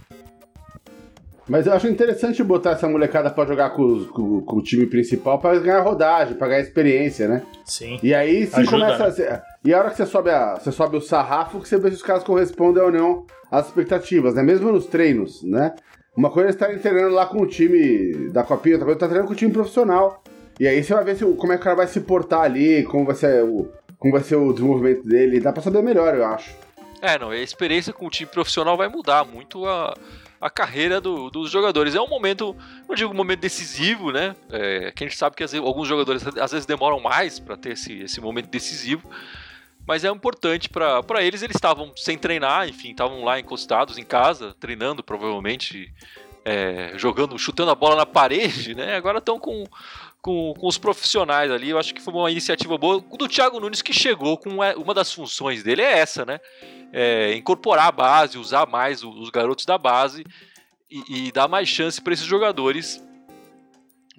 Mas 1.48 1.66
eu 1.66 1.72
acho 1.72 1.86
interessante 1.86 2.42
botar 2.42 2.72
essa 2.72 2.88
molecada 2.88 3.30
pra 3.30 3.46
jogar 3.46 3.70
com, 3.70 3.82
os- 3.82 4.06
com- 4.10 4.40
com 4.40 4.56
o 4.56 4.62
time 4.62 4.86
principal 4.86 5.38
pra 5.38 5.56
ganhar 5.58 5.80
rodagem, 5.82 6.34
pra 6.34 6.48
ganhar 6.48 6.60
experiência, 6.62 7.28
né? 7.28 7.42
Sim. 7.64 7.98
E 8.02 8.12
aí 8.12 8.48
Ajuda, 8.52 8.70
começa 8.70 8.98
né? 9.04 9.04
a 9.08 9.12
ser- 9.12 9.42
E 9.64 9.72
a 9.72 9.78
hora 9.78 9.90
que 9.90 9.96
você 9.96 10.06
sobe, 10.06 10.30
a, 10.30 10.54
você 10.56 10.72
sobe 10.72 10.96
o 10.96 11.00
sarrafo, 11.00 11.60
que 11.60 11.68
você 11.68 11.78
vê 11.78 11.90
se 11.90 11.96
os 11.96 12.02
caras 12.02 12.24
correspondem 12.24 12.82
ou 12.82 12.90
não 12.90 13.24
às 13.50 13.66
expectativas, 13.66 14.34
né? 14.34 14.42
Mesmo 14.42 14.72
nos 14.72 14.86
treinos, 14.86 15.42
né? 15.44 15.74
Uma 16.16 16.30
coisa 16.30 16.48
é 16.48 16.50
estar 16.50 16.66
treinando 16.78 17.14
lá 17.14 17.26
com 17.26 17.40
o 17.42 17.46
time 17.46 18.28
da 18.30 18.42
Copinha, 18.42 18.74
outra 18.74 18.84
coisa 18.86 18.96
é 18.96 18.98
estar 18.98 19.06
treinando 19.06 19.28
com 19.28 19.34
o 19.34 19.36
time 19.36 19.52
profissional. 19.52 20.22
E 20.58 20.66
aí 20.66 20.82
você 20.82 20.92
vai 20.92 21.04
ver 21.04 21.16
se, 21.16 21.24
como 21.24 21.52
é 21.52 21.56
que 21.56 21.60
o 21.62 21.64
cara 21.64 21.76
vai 21.76 21.86
se 21.86 22.00
portar 22.00 22.40
ali, 22.42 22.82
como 22.84 23.06
vai 23.06 23.14
ser 23.14 23.44
o, 23.44 23.68
como 23.98 24.12
vai 24.12 24.22
ser 24.22 24.36
o 24.36 24.52
desenvolvimento 24.52 25.06
dele. 25.06 25.40
Dá 25.40 25.52
pra 25.52 25.62
saber 25.62 25.82
melhor, 25.82 26.14
eu 26.14 26.24
acho. 26.26 26.54
É, 27.00 27.18
não, 27.18 27.30
a 27.30 27.36
experiência 27.38 27.92
com 27.92 28.06
o 28.06 28.10
time 28.10 28.28
profissional 28.30 28.76
vai 28.76 28.88
mudar 28.88 29.24
muito 29.24 29.64
a, 29.64 29.96
a 30.38 30.50
carreira 30.50 31.00
do- 31.00 31.30
dos 31.30 31.50
jogadores. 31.50 31.94
É 31.94 32.00
um 32.00 32.08
momento, 32.08 32.54
não 32.86 32.94
digo 32.94 33.10
um 33.10 33.16
momento 33.16 33.40
decisivo, 33.40 34.10
né? 34.12 34.36
É, 34.50 34.92
que 34.94 35.04
a 35.04 35.06
gente 35.06 35.16
sabe 35.16 35.34
que 35.36 35.42
vezes, 35.42 35.54
alguns 35.54 35.88
jogadores 35.88 36.26
às 36.26 36.50
vezes 36.52 36.66
demoram 36.66 37.00
mais 37.00 37.38
para 37.38 37.56
ter 37.56 37.70
esse, 37.72 38.00
esse 38.02 38.20
momento 38.20 38.50
decisivo, 38.50 39.08
mas 39.90 40.04
é 40.04 40.08
importante 40.08 40.68
para 40.68 41.20
eles. 41.20 41.42
Eles 41.42 41.56
estavam 41.56 41.92
sem 41.96 42.16
treinar, 42.16 42.68
enfim, 42.68 42.92
estavam 42.92 43.24
lá 43.24 43.40
encostados 43.40 43.98
em 43.98 44.04
casa, 44.04 44.54
treinando 44.60 45.02
provavelmente, 45.02 45.92
é, 46.44 46.92
jogando, 46.94 47.36
chutando 47.36 47.72
a 47.72 47.74
bola 47.74 47.96
na 47.96 48.06
parede, 48.06 48.72
né? 48.72 48.94
Agora 48.94 49.18
estão 49.18 49.40
com, 49.40 49.64
com, 50.22 50.54
com 50.54 50.66
os 50.68 50.78
profissionais 50.78 51.50
ali. 51.50 51.70
Eu 51.70 51.78
acho 51.78 51.92
que 51.92 52.00
foi 52.00 52.14
uma 52.14 52.30
iniciativa 52.30 52.78
boa 52.78 53.00
do 53.00 53.26
Thiago 53.26 53.58
Nunes 53.58 53.82
que 53.82 53.92
chegou 53.92 54.38
com 54.38 54.62
é, 54.62 54.76
uma 54.76 54.94
das 54.94 55.12
funções 55.12 55.64
dele 55.64 55.82
é 55.82 55.98
essa, 55.98 56.24
né? 56.24 56.38
é, 56.92 57.34
incorporar 57.34 57.88
a 57.88 57.92
base, 57.92 58.38
usar 58.38 58.66
mais 58.66 59.02
os 59.02 59.28
garotos 59.30 59.64
da 59.64 59.76
base 59.76 60.24
e, 60.90 61.28
e 61.28 61.32
dar 61.32 61.48
mais 61.48 61.68
chance 61.68 62.00
para 62.00 62.12
esses 62.12 62.26
jogadores 62.26 63.02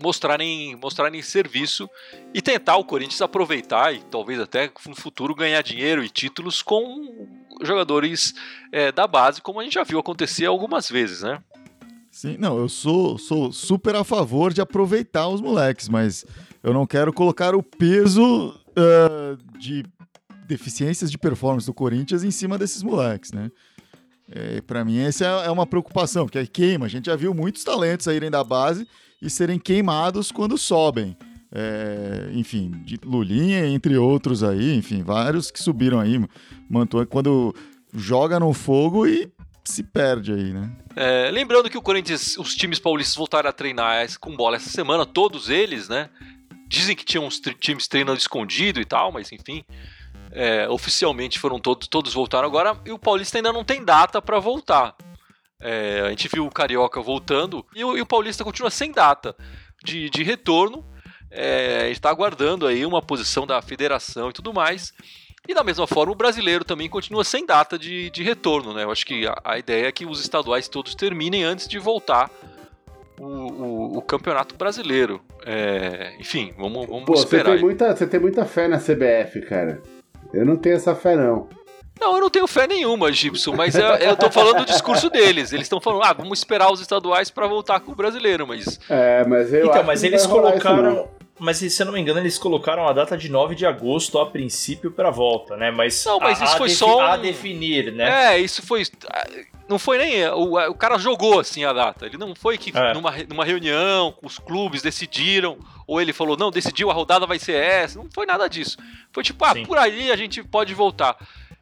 mostrarem, 0.02 0.76
mostrarem 0.76 1.22
serviço 1.22 1.90
e 2.34 2.42
tentar 2.42 2.78
o 2.78 2.86
Corinthians 2.86 3.22
aproveitar 3.22 3.94
e 3.94 4.00
talvez 4.00 4.40
até 4.40 4.72
no 4.88 4.96
futuro 4.96 5.36
ganhar 5.36 5.62
dinheiro 5.62 6.04
e 6.04 6.10
títulos 6.10 6.62
com 6.62 7.28
jogadores 7.62 8.34
é, 8.72 8.92
da 8.92 9.06
base, 9.08 9.42
como 9.42 9.60
a 9.60 9.64
gente 9.64 9.74
já 9.74 9.84
viu 9.84 10.00
acontecer 10.00 10.46
algumas 10.46 10.90
vezes, 10.90 11.22
né? 11.22 11.42
Sim, 12.10 12.36
não, 12.38 12.58
eu 12.58 12.68
sou, 12.68 13.18
sou 13.18 13.54
super 13.54 13.96
a 13.96 14.04
favor 14.04 14.52
de 14.52 14.60
aproveitar 14.60 15.28
os 15.30 15.40
moleques, 15.40 15.88
mas 15.88 16.26
eu 16.62 16.74
não 16.74 16.86
quero 16.86 17.14
colocar 17.14 17.56
o 17.56 17.64
peso 17.64 18.54
ah, 18.76 19.38
de 19.58 19.86
deficiências 20.46 21.10
de 21.10 21.18
performance 21.18 21.66
do 21.66 21.74
Corinthians 21.74 22.24
em 22.24 22.32
cima 22.32 22.58
desses 22.58 22.84
moleques, 22.84 23.32
né? 23.32 23.50
É, 24.30 24.62
para 24.62 24.84
mim, 24.86 25.00
essa 25.00 25.26
é 25.26 25.48
é 25.48 25.52
uma 25.52 25.66
preocupação, 25.66 26.26
porque 26.26 26.38
aí 26.38 26.48
queima. 26.48 26.86
A 26.86 26.90
gente 26.90 27.06
já 27.06 27.16
viu 27.16 27.34
muitos 27.34 27.64
talentos 27.64 28.06
saírem 28.06 28.32
da 28.32 28.44
base 28.44 28.88
e 29.22 29.30
serem 29.30 29.60
queimados 29.60 30.32
quando 30.32 30.58
sobem. 30.58 31.16
É, 31.54 32.30
enfim, 32.34 32.72
Lulinha, 33.04 33.68
entre 33.68 33.98
outros 33.98 34.42
aí, 34.42 34.74
enfim, 34.76 35.04
vários 35.04 35.52
que 35.52 35.62
subiram 35.62 36.00
aí. 36.00 36.20
Mantua, 36.70 37.06
quando 37.06 37.54
joga 37.94 38.40
no 38.40 38.54
fogo 38.54 39.06
e 39.06 39.30
se 39.64 39.84
perde 39.84 40.32
aí, 40.32 40.54
né? 40.54 40.72
É, 40.96 41.30
lembrando 41.30 41.70
que 41.70 41.78
o 41.78 41.82
Corinthians, 41.82 42.38
os 42.38 42.56
times 42.56 42.80
paulistas 42.80 43.16
voltaram 43.16 43.50
a 43.50 43.54
treinar 43.54 44.08
com 44.20 44.36
bola 44.36 44.56
essa 44.56 44.70
semana, 44.70 45.06
todos 45.06 45.50
eles, 45.50 45.88
né? 45.88 46.10
Dizem 46.68 46.96
que 46.96 47.04
tinham 47.04 47.26
uns 47.26 47.40
times 47.60 47.88
treinando 47.88 48.18
escondido 48.18 48.80
e 48.80 48.86
tal, 48.86 49.12
mas 49.12 49.32
enfim, 49.32 49.64
é, 50.32 50.70
oficialmente 50.70 51.38
foram 51.38 51.60
todos, 51.60 51.88
todos 51.88 52.14
voltaram 52.14 52.48
agora 52.48 52.80
e 52.86 52.92
o 52.92 53.00
Paulista 53.00 53.38
ainda 53.38 53.52
não 53.52 53.64
tem 53.64 53.84
data 53.84 54.22
para 54.22 54.40
voltar. 54.40 54.96
É, 55.62 56.02
a 56.06 56.10
gente 56.10 56.28
viu 56.28 56.46
o 56.46 56.52
Carioca 56.52 57.02
voltando 57.02 57.66
e 57.76 57.84
o, 57.84 57.98
e 57.98 58.02
o 58.02 58.06
Paulista 58.06 58.44
continua 58.44 58.70
sem 58.70 58.92
data 58.92 59.36
de, 59.84 60.10
de 60.10 60.24
retorno. 60.24 60.86
É, 61.30 61.82
a 61.84 61.88
gente 61.88 61.98
está 61.98 62.10
aguardando 62.10 62.68
aí 62.68 62.86
uma 62.86 63.02
posição 63.02 63.48
da 63.48 63.62
federação 63.62 64.30
e 64.30 64.34
tudo 64.34 64.54
mais. 64.54 64.94
E 65.48 65.54
da 65.54 65.64
mesma 65.64 65.88
forma, 65.88 66.12
o 66.12 66.16
brasileiro 66.16 66.64
também 66.64 66.90
continua 66.90 67.24
sem 67.24 67.46
data 67.46 67.78
de, 67.78 68.10
de 68.12 68.22
retorno, 68.22 68.74
né? 68.74 68.84
Eu 68.84 68.92
acho 68.92 69.06
que 69.06 69.26
a, 69.28 69.36
a 69.44 69.58
ideia 69.58 69.88
é 69.88 69.92
que 69.92 70.06
os 70.06 70.22
estaduais 70.22 70.68
todos 70.68 70.94
terminem 70.94 71.44
antes 71.44 71.68
de 71.68 71.80
voltar 71.80 72.30
o, 73.20 73.26
o, 73.26 73.98
o 73.98 74.02
campeonato 74.02 74.56
brasileiro. 74.56 75.22
É, 75.46 76.16
enfim, 76.20 76.54
vamos, 76.58 76.86
vamos 76.88 77.06
Pô, 77.06 77.16
você 77.16 77.24
esperar. 77.24 77.54
tem, 77.54 77.62
muita, 77.62 77.96
você 77.96 78.06
tem 78.06 78.20
muita 78.20 78.46
fé 78.46 78.68
na 78.68 78.78
CBF, 78.78 79.42
cara. 79.42 79.82
Eu 80.34 80.46
não 80.46 80.58
tenho 80.58 80.76
essa 80.76 80.96
fé, 80.96 81.16
não. 81.16 81.50
Não, 82.02 82.16
eu 82.16 82.22
não 82.22 82.30
tenho 82.32 82.48
fé 82.48 82.66
nenhuma, 82.68 83.12
Gibson, 83.12 83.54
mas 83.56 83.76
eu, 83.76 83.86
eu 83.86 84.18
tô 84.18 84.32
falando 84.32 84.58
do 84.60 84.66
discurso 84.66 85.08
deles. 85.10 85.54
Eles 85.54 85.66
estão 85.66 85.80
falando, 85.80 86.04
ah, 86.04 86.14
vamos 86.14 86.40
esperar 86.40 86.72
os 86.74 86.82
estaduais 86.82 87.30
para 87.30 87.46
voltar 87.48 87.80
com 87.80 87.92
o 87.92 87.96
brasileiro, 87.96 88.48
mas. 88.48 88.80
É, 88.90 89.24
mas 89.24 89.54
eu 89.54 89.60
Então, 89.66 89.76
acho 89.76 89.86
mas 89.86 90.04
eles 90.04 90.26
vai 90.26 90.36
rolar 90.36 90.56
isso, 90.56 90.62
colocaram. 90.68 91.08
Mas 91.44 91.58
se 91.58 91.82
eu 91.82 91.86
não 91.88 91.94
me 91.94 92.00
engano, 92.00 92.20
eles 92.20 92.38
colocaram 92.38 92.88
a 92.88 92.94
data 92.94 93.18
de 93.18 93.28
9 93.30 93.56
de 93.56 93.66
agosto 93.66 94.20
a 94.20 94.28
princípio 94.28 94.92
pra 94.92 95.10
volta, 95.10 95.56
né? 95.58 95.72
Mas, 95.72 96.04
Não, 96.06 96.20
mas 96.20 96.40
a, 96.42 96.46
isso 96.46 96.58
foi 96.58 96.70
só 96.70 96.98
um- 96.98 97.02
a 97.02 97.18
definir, 97.18 97.92
né? 97.94 98.34
É, 98.36 98.40
isso 98.40 98.62
foi. 98.66 98.84
Não 99.68 99.80
foi 99.80 99.98
nem. 99.98 100.28
O, 100.30 100.58
o 100.70 100.76
cara 100.76 100.98
jogou 101.00 101.40
assim 101.40 101.64
a 101.64 101.74
data. 101.74 102.06
Ele 102.06 102.18
não 102.18 102.36
foi 102.36 102.58
que 102.60 102.76
É. 102.78 102.94
numa, 102.94 103.12
numa 103.30 103.46
reunião 103.46 104.14
os 104.22 104.38
clubes 104.38 104.82
decidiram, 104.84 105.58
ou 105.88 106.00
ele 106.02 106.14
falou, 106.14 106.38
não, 106.38 106.52
decidiu, 106.52 106.92
a 106.92 106.94
rodada 106.94 107.26
vai 107.26 107.40
ser 107.40 107.56
essa. 107.56 107.98
Não 107.98 108.08
foi 108.14 108.26
nada 108.28 108.48
disso. 108.48 108.78
Foi 109.12 109.24
tipo, 109.24 109.44
ah, 109.46 109.54
Sim. 109.54 109.66
por 109.66 109.78
aí 109.80 110.12
a 110.12 110.16
gente 110.16 110.44
pode 110.44 110.74
voltar. 110.76 111.16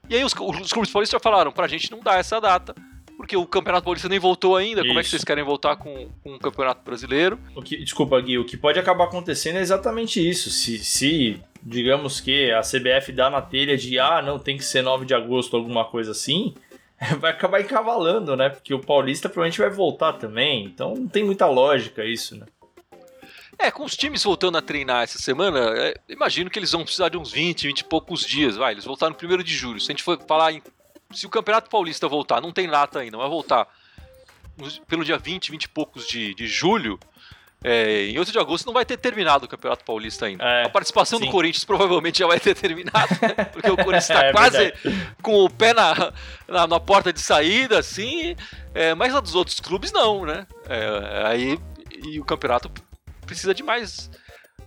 E 0.10 0.16
aí 0.16 0.24
os, 0.24 0.34
os 0.34 0.74
clubes 0.74 0.92
paulistas 0.92 1.22
falaram, 1.22 1.52
pra 1.52 1.68
gente 1.68 1.92
não 1.92 2.00
dar 2.00 2.20
essa 2.20 2.42
data, 2.42 2.74
porque 3.16 3.38
o 3.38 3.46
Campeonato 3.46 3.84
Paulista 3.84 4.10
nem 4.10 4.18
voltou 4.18 4.56
ainda. 4.56 4.82
Como 4.82 4.94
é 4.94 4.96
que 4.96 5.02
Isso. 5.02 5.12
vocês 5.12 5.24
querem 5.24 5.44
voltar 5.44 5.76
com, 5.76 6.10
com 6.24 6.36
o 6.36 6.40
Campeonato 6.40 6.84
Brasileiro? 6.84 7.38
O 7.56 7.62
que, 7.62 7.78
desculpa, 7.78 8.20
Gui, 8.20 8.38
o 8.40 8.46
que 8.46 8.58
pode 8.58 8.80
acabar 8.80 9.04
acontecendo 9.04 9.58
é 9.58 9.62
exatamente 9.62 10.26
isso. 10.26 10.50
Se, 10.50 10.80
se, 10.80 11.40
digamos 11.62 12.20
que 12.20 12.50
a 12.52 12.62
CBF 12.62 13.12
dá 13.12 13.30
na 13.30 13.42
telha 13.42 13.78
de 13.78 14.00
ah, 14.00 14.22
não, 14.22 14.40
tem 14.40 14.58
que 14.58 14.64
ser 14.64 14.82
9 14.82 15.06
de 15.06 15.14
agosto, 15.14 15.56
alguma 15.58 15.86
coisa 15.86 16.12
assim, 16.12 16.56
vai 17.20 17.32
acabar 17.32 17.62
encavalando, 17.62 18.36
né? 18.36 18.50
Porque 18.50 18.74
o 18.74 18.80
Paulista 18.80 19.30
provavelmente 19.30 19.60
vai 19.60 19.70
voltar 19.70 20.14
também. 20.14 20.66
Então 20.66 20.96
não 20.96 21.08
tem 21.08 21.24
muita 21.24 21.46
lógica 21.46 22.06
isso, 22.06 22.36
né? 22.36 22.46
É, 23.60 23.70
com 23.72 23.84
os 23.84 23.96
times 23.98 24.24
voltando 24.24 24.58
a 24.58 24.62
treinar 24.62 25.04
essa 25.04 25.20
semana, 25.20 25.60
é, 25.78 25.94
imagino 26.08 26.50
que 26.50 26.58
eles 26.58 26.72
vão 26.72 26.84
precisar 26.84 27.10
de 27.10 27.18
uns 27.18 27.32
20, 27.32 27.68
20 27.68 27.80
e 27.80 27.84
poucos 27.84 28.22
dias. 28.26 28.56
Vai, 28.56 28.74
eles 28.74 28.86
voltaram 28.86 29.16
no 29.22 29.36
1 29.36 29.44
de 29.44 29.54
julho. 29.54 29.80
Se 29.82 29.92
a 29.92 29.94
gente 29.94 30.04
for 30.04 30.18
falar 30.28 30.54
em. 30.54 30.62
Se 31.12 31.26
o 31.26 31.30
Campeonato 31.30 31.70
Paulista 31.70 32.08
voltar, 32.08 32.40
não 32.40 32.52
tem 32.54 32.70
data 32.70 33.00
ainda, 33.00 33.18
vai 33.18 33.28
voltar 33.28 33.68
pelo 34.88 35.04
dia 35.04 35.18
20, 35.18 35.52
20 35.52 35.64
e 35.64 35.70
poucos 35.70 36.08
de, 36.08 36.34
de 36.36 36.46
julho. 36.48 37.00
é, 37.64 38.06
em 38.08 38.18
8 38.20 38.32
de 38.32 38.40
agosto 38.40 38.66
não 38.66 38.74
vai 38.74 38.86
ter 38.86 38.96
terminado 38.98 39.46
o 39.46 39.48
Campeonato 39.48 39.84
Paulista 39.84 40.26
ainda. 40.28 40.44
É, 40.44 40.66
a 40.66 40.70
participação 40.70 41.20
do 41.20 41.26
sim. 41.26 41.32
Corinthians 41.32 41.66
provavelmente 41.66 42.20
já 42.20 42.28
vai 42.28 42.40
ter 42.40 42.56
terminado, 42.56 43.10
né? 43.22 43.44
porque 43.52 43.70
o 43.70 43.76
Corinthians 43.76 44.10
está 44.10 44.26
É 44.26 44.32
quase 44.32 44.58
verdade. 44.58 45.14
com 45.22 45.44
o 45.46 45.50
pé 45.50 45.74
na, 45.74 46.14
na, 46.48 46.68
na 46.68 46.80
porta 46.80 47.12
de 47.12 47.20
saída, 47.22 47.80
assim. 47.80 48.36
é, 48.74 48.94
mas 48.94 49.14
a 49.16 49.20
dos 49.20 49.36
outros 49.36 49.60
clubes 49.60 49.92
não, 49.92 50.26
né? 50.26 50.46
É, 50.68 51.24
aí 51.26 51.60
e 52.04 52.20
o 52.20 52.24
campeonato 52.26 52.72
precisa 53.30 53.54
de 53.54 53.64
mais. 53.64 54.10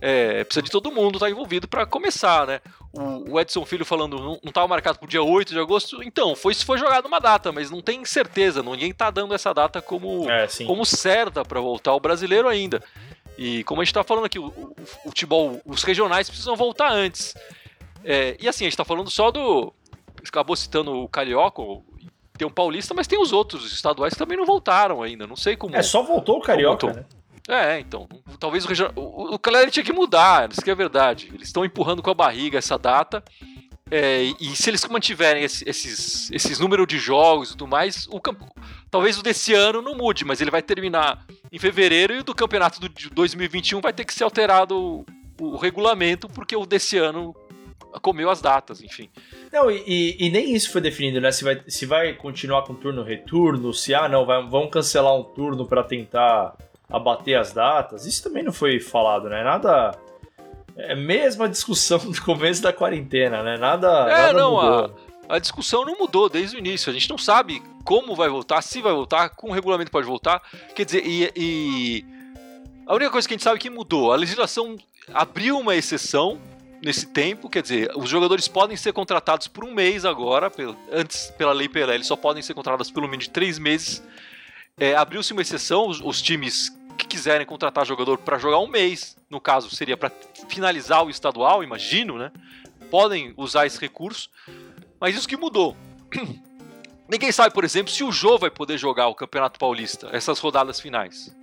é, 0.01 0.43
precisa 0.43 0.61
de 0.63 0.71
todo 0.71 0.91
mundo 0.91 1.15
estar 1.15 1.29
envolvido 1.29 1.67
para 1.67 1.85
começar, 1.85 2.47
né? 2.47 2.61
O, 2.91 3.33
o 3.33 3.39
Edson 3.39 3.65
Filho 3.65 3.85
falando, 3.85 4.17
não 4.19 4.39
estava 4.43 4.67
marcado 4.67 4.99
para 4.99 5.05
o 5.05 5.09
dia 5.09 5.21
8 5.23 5.53
de 5.53 5.59
agosto. 5.59 6.03
Então, 6.03 6.35
foi, 6.35 6.53
foi 6.53 6.77
jogado 6.77 7.05
uma 7.05 7.19
data, 7.19 7.51
mas 7.51 7.69
não 7.71 7.81
tem 7.81 8.03
certeza, 8.05 8.61
ninguém 8.63 8.91
está 8.91 9.09
dando 9.09 9.33
essa 9.33 9.53
data 9.53 9.81
como, 9.81 10.29
É, 10.29 10.47
como 10.67 10.85
certa 10.85 11.43
para 11.45 11.59
voltar 11.61 11.93
o 11.93 11.99
brasileiro 11.99 12.47
ainda. 12.47 12.81
E 13.37 13.63
como 13.63 13.81
a 13.81 13.83
gente 13.83 13.91
está 13.91 14.03
falando 14.03 14.25
aqui, 14.25 14.37
o, 14.39 14.45
o- 14.47 14.75
o 14.77 14.85
futebol, 14.85 15.59
os 15.65 15.83
regionais 15.83 16.29
precisam 16.29 16.55
voltar 16.55 16.91
antes. 16.91 17.33
É, 18.03 18.35
e 18.39 18.47
assim, 18.47 18.65
a 18.65 18.67
gente 18.67 18.73
está 18.73 18.85
falando 18.85 19.09
só 19.09 19.31
do. 19.31 19.73
Acabou 20.27 20.55
citando 20.55 20.91
o 20.93 21.07
Carioca, 21.09 21.61
tem 22.37 22.47
um 22.47 22.51
paulista, 22.51 22.93
mas 22.93 23.07
tem 23.07 23.19
os 23.21 23.31
outros 23.33 23.71
estaduais 23.73 24.13
que 24.13 24.19
também 24.19 24.37
não 24.37 24.45
voltaram 24.45 25.01
ainda. 25.01 25.25
Não 25.27 25.35
sei 25.35 25.55
como. 25.55 25.75
É, 25.75 25.81
só 25.81 26.03
voltou 26.03 26.37
o 26.37 26.41
Carioca, 26.41 26.87
né? 26.93 27.05
É, 27.47 27.79
então. 27.79 28.07
Talvez 28.39 28.63
o 28.65 28.67
regional. 28.67 28.93
O, 28.95 29.35
o 29.35 29.39
calendário 29.39 29.71
tinha 29.71 29.83
que 29.85 29.91
mudar, 29.93 30.49
isso 30.51 30.61
que 30.61 30.71
é 30.71 30.75
verdade. 30.75 31.29
Eles 31.33 31.47
estão 31.47 31.65
empurrando 31.65 32.01
com 32.01 32.09
a 32.09 32.13
barriga 32.13 32.57
essa 32.57 32.77
data. 32.77 33.23
é, 33.91 34.23
e, 34.39 34.55
se 34.55 34.69
eles 34.71 34.83
mantiverem 34.87 35.43
esse- 35.43 35.67
esses, 35.69 36.31
esses 36.31 36.57
números 36.57 36.87
de 36.87 36.97
jogos 36.97 37.49
e 37.49 37.51
tudo 37.51 37.67
mais, 37.67 38.07
o 38.09 38.19
camp- 38.19 38.41
talvez 38.89 39.19
o 39.19 39.21
desse 39.23 39.53
ano 39.53 39.81
não 39.83 39.95
mude, 39.95 40.25
mas 40.25 40.41
ele 40.41 40.49
vai 40.49 40.63
terminar 40.63 41.23
em 41.51 41.59
fevereiro 41.59 42.13
e 42.15 42.19
o 42.19 42.23
do 42.23 42.33
campeonato 42.33 42.79
do, 42.79 42.89
de 42.89 43.09
2021 43.11 43.81
vai 43.81 43.93
ter 43.93 44.03
que 44.05 44.13
ser 44.13 44.23
alterado 44.23 44.75
o, 44.79 45.05
o 45.39 45.57
regulamento, 45.57 46.27
porque 46.27 46.55
o 46.55 46.65
desse 46.65 46.97
ano 46.97 47.35
comeu 48.01 48.31
as 48.31 48.41
datas, 48.41 48.81
enfim. 48.81 49.09
Não, 49.51 49.69
e, 49.69 49.83
e- 49.85 50.25
e 50.25 50.29
nem 50.31 50.55
isso 50.55 50.71
foi 50.71 50.81
definido, 50.81 51.21
né? 51.21 51.31
Se 51.31 51.43
vai, 51.43 51.61
se 51.67 51.85
vai 51.85 52.13
continuar 52.13 52.63
com 52.63 52.73
turno 52.73 53.03
retorno, 53.03 53.71
se 53.73 53.93
ah, 53.93 54.07
não, 54.09 54.25
vai, 54.25 54.41
vamos 54.47 54.71
cancelar 54.71 55.13
um 55.15 55.23
turno 55.23 55.67
pra 55.67 55.83
tentar 55.83 56.55
abater 56.93 57.37
as 57.37 57.51
datas. 57.51 58.05
Isso 58.05 58.23
também 58.23 58.43
não 58.43 58.53
foi 58.53 58.79
falado, 58.79 59.27
né? 59.27 59.43
Nada. 59.43 59.91
É 60.77 60.93
a 60.93 60.95
mesma 60.95 61.49
discussão 61.49 61.97
do 61.99 62.21
começo 62.21 62.61
da 62.61 62.71
quarentena, 62.71 63.43
né? 63.43 63.57
Nada. 63.57 63.87
É, 64.09 64.11
nada 64.27 64.33
não, 64.33 64.51
mudou. 64.55 64.99
a 65.27 65.39
discussão 65.39 65.83
não 65.85 65.97
mudou 65.97 66.29
desde 66.29 66.55
o 66.55 66.59
início. 66.59 66.89
A 66.89 66.93
gente 66.93 67.09
não 67.09 67.17
sabe 67.17 67.61
como 67.83 68.15
vai 68.15 68.29
voltar, 68.29 68.61
se 68.61 68.81
vai 68.81 68.93
voltar, 68.93 69.29
com 69.29 69.49
o 69.49 69.53
regulamento 69.53 69.91
pode 69.91 70.07
voltar. 70.07 70.41
Quer 70.75 70.85
dizer, 70.85 71.03
e, 71.05 71.31
e 71.35 72.05
a 72.87 72.93
única 72.95 73.11
coisa 73.11 73.27
que 73.27 73.33
a 73.33 73.35
gente 73.35 73.43
sabe 73.43 73.59
que 73.59 73.69
mudou, 73.69 74.13
a 74.13 74.15
legislação 74.15 74.75
abriu 75.13 75.59
uma 75.59 75.75
exceção 75.75 76.39
nesse 76.81 77.05
tempo, 77.07 77.49
quer 77.49 77.61
dizer, 77.61 77.91
os 77.95 78.09
jogadores 78.09 78.47
podem 78.47 78.75
ser 78.75 78.91
contratados 78.91 79.47
por 79.47 79.63
um 79.63 79.73
mês 79.73 80.03
agora, 80.03 80.49
pelo- 80.51 80.75
antes 80.91 81.31
pela 81.37 81.53
lei 81.53 81.69
Pelé, 81.69 81.95
eles 81.95 82.07
só 82.07 82.15
podem 82.17 82.41
ser 82.43 82.53
contratados 82.53 82.91
pelo 82.91 83.07
menos 83.07 83.23
de 83.25 83.31
três 83.31 83.57
meses. 83.57 84.03
É, 84.77 84.93
Abriu-se 84.95 85.31
uma 85.31 85.41
exceção, 85.41 85.87
os, 85.87 86.01
os 86.01 86.21
times 86.21 86.75
que 86.97 87.05
quiserem 87.07 87.45
contratar 87.45 87.85
jogador 87.85 88.17
para 88.17 88.37
jogar 88.37 88.59
um 88.59 88.67
mês, 88.67 89.17
no 89.29 89.39
caso 89.41 89.69
seria 89.73 89.97
para 89.97 90.11
finalizar 90.47 91.03
o 91.05 91.09
estadual, 91.09 91.63
imagino, 91.63 92.17
né? 92.17 92.31
Podem 92.91 93.33
usar 93.37 93.65
esse 93.65 93.79
recurso, 93.79 94.29
mas 94.99 95.15
isso 95.15 95.27
que 95.27 95.35
mudou. 95.37 95.75
Ninguém 97.09 97.31
sabe, 97.31 97.53
por 97.53 97.63
exemplo, 97.63 97.91
se 97.91 98.03
o 98.03 98.11
Jô 98.11 98.37
vai 98.37 98.49
poder 98.49 98.77
jogar 98.77 99.07
o 99.07 99.15
Campeonato 99.15 99.59
Paulista, 99.59 100.09
essas 100.13 100.39
rodadas 100.39 100.79
finais. 100.79 101.35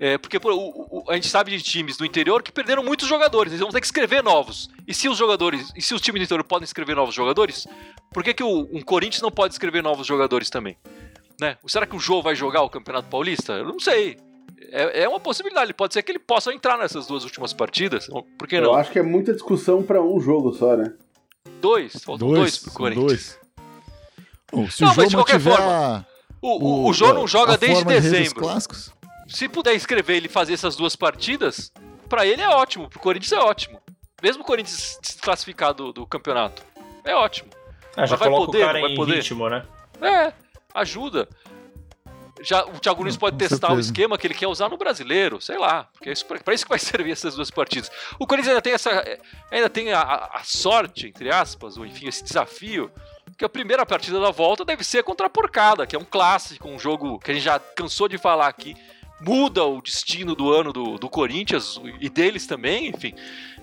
É, 0.00 0.16
porque 0.18 0.36
o- 0.38 0.50
o- 0.50 1.04
a 1.10 1.14
gente 1.14 1.28
sabe 1.28 1.50
de 1.50 1.62
times 1.62 1.96
do 1.96 2.04
interior 2.04 2.42
que 2.42 2.50
perderam 2.52 2.82
muitos 2.82 3.06
jogadores, 3.08 3.52
eles 3.52 3.60
vão 3.60 3.70
ter 3.70 3.80
que 3.80 3.86
escrever 3.86 4.22
novos. 4.22 4.70
E 4.86 4.94
se 4.94 5.08
os 5.08 5.16
jogadores, 5.18 5.70
e 5.76 5.82
se 5.82 5.94
os 5.94 6.00
times 6.00 6.20
do 6.20 6.24
interior 6.24 6.44
podem 6.44 6.64
escrever 6.64 6.94
novos 6.96 7.14
jogadores, 7.14 7.66
por 8.12 8.22
que, 8.24 8.32
que 8.34 8.42
o, 8.42 8.68
um 8.72 8.80
Corinthians 8.82 9.22
não 9.22 9.30
pode 9.30 9.54
escrever 9.54 9.82
novos 9.82 10.06
jogadores 10.06 10.48
também? 10.50 10.76
Né? 11.40 11.56
Será 11.66 11.86
que 11.86 11.96
o 11.96 12.00
Jô 12.00 12.22
vai 12.22 12.34
jogar 12.34 12.62
o 12.62 12.70
Campeonato 12.70 13.08
Paulista? 13.08 13.52
Eu 13.54 13.64
não 13.66 13.80
sei. 13.80 14.18
É, 14.72 15.02
é 15.02 15.08
uma 15.08 15.20
possibilidade, 15.20 15.74
pode 15.74 15.92
ser 15.92 16.02
que 16.02 16.10
ele 16.10 16.18
possa 16.18 16.52
entrar 16.52 16.78
nessas 16.78 17.06
duas 17.06 17.24
últimas 17.24 17.52
partidas. 17.52 18.08
Por 18.38 18.48
que 18.48 18.56
Eu 18.56 18.62
não? 18.62 18.74
acho 18.74 18.90
que 18.90 18.98
é 18.98 19.02
muita 19.02 19.32
discussão 19.34 19.82
pra 19.82 20.02
um 20.02 20.18
jogo 20.18 20.52
só, 20.54 20.74
né? 20.76 20.94
Dois, 21.60 21.92
faltam 22.02 22.28
dois, 22.28 22.38
Dois, 22.40 22.58
pro 22.58 22.72
Corinthians. 22.72 23.06
dois. 23.06 23.38
Bom, 24.50 24.70
se 24.70 24.82
Não, 24.82 24.92
o 24.92 24.96
mas 24.96 25.08
de 25.10 25.16
qualquer 25.16 25.40
forma, 25.40 26.06
O, 26.40 26.84
o, 26.84 26.88
o 26.88 26.92
Jô 26.92 27.12
não 27.12 27.26
joga 27.28 27.56
desde 27.58 27.84
de 27.84 28.00
dezembro. 28.00 28.34
clássicos. 28.40 28.92
Se 29.28 29.48
puder 29.48 29.74
escrever 29.74 30.16
ele 30.16 30.28
fazer 30.28 30.54
essas 30.54 30.74
duas 30.76 30.96
partidas, 30.96 31.70
pra 32.08 32.26
ele 32.26 32.42
é 32.42 32.48
ótimo, 32.48 32.88
pro 32.88 32.98
Corinthians 32.98 33.32
é 33.32 33.38
ótimo. 33.38 33.80
Mesmo 34.22 34.42
o 34.42 34.46
Corinthians 34.46 34.98
se 35.02 35.18
classificar 35.18 35.72
do, 35.74 35.92
do 35.92 36.06
campeonato, 36.06 36.62
é 37.04 37.14
ótimo. 37.14 37.50
Ah, 37.96 38.06
já 38.06 38.16
vai 38.16 38.28
coloca 38.28 38.46
poder, 38.46 38.62
o 38.62 38.66
cara 38.66 38.80
vai 38.80 38.90
em 38.92 38.94
poder? 38.96 39.16
ritmo, 39.16 39.48
né? 39.48 39.64
É, 40.00 40.32
ajuda. 40.74 41.28
Já, 42.42 42.64
o 42.64 42.78
Thiago 42.80 43.00
Nunes 43.00 43.14
Não, 43.14 43.20
pode 43.20 43.36
testar 43.38 43.72
o 43.72 43.78
esquema 43.80 44.18
que 44.18 44.26
ele 44.26 44.34
quer 44.34 44.46
usar 44.48 44.68
no 44.68 44.76
brasileiro, 44.76 45.40
sei 45.40 45.58
lá, 45.58 45.84
porque 45.92 46.08
é 46.08 46.12
isso, 46.12 46.24
pra 46.26 46.54
isso 46.54 46.64
que 46.64 46.68
vai 46.70 46.78
servir 46.80 47.12
essas 47.12 47.34
duas 47.36 47.50
partidas. 47.50 47.90
O 48.18 48.26
Corinthians 48.26 48.50
ainda 48.50 48.62
tem 48.62 48.72
essa, 48.72 49.18
ainda 49.50 49.70
tem 49.70 49.92
a, 49.92 50.00
a- 50.00 50.38
a 50.38 50.44
sorte, 50.44 51.06
entre 51.06 51.30
aspas, 51.30 51.76
ou 51.76 51.86
enfim, 51.86 52.08
esse 52.08 52.24
desafio, 52.24 52.90
que 53.38 53.44
a 53.44 53.48
primeira 53.48 53.86
partida 53.86 54.20
da 54.20 54.30
volta 54.30 54.64
deve 54.64 54.84
ser 54.84 55.02
contra 55.02 55.26
a 55.26 55.30
Porcada, 55.30 55.86
que 55.86 55.96
é 55.96 55.98
um 55.98 56.04
clássico, 56.04 56.68
um 56.68 56.78
jogo 56.78 57.18
que 57.18 57.30
a 57.30 57.34
gente 57.34 57.44
já 57.44 57.58
cansou 57.58 58.08
de 58.08 58.18
falar 58.18 58.48
aqui, 58.48 58.76
muda 59.20 59.64
o 59.64 59.80
destino 59.80 60.34
do 60.34 60.52
ano 60.52 60.72
do, 60.72 60.98
do 60.98 61.08
Corinthians 61.08 61.80
e 62.00 62.08
deles 62.08 62.46
também, 62.46 62.88
enfim. 62.88 63.14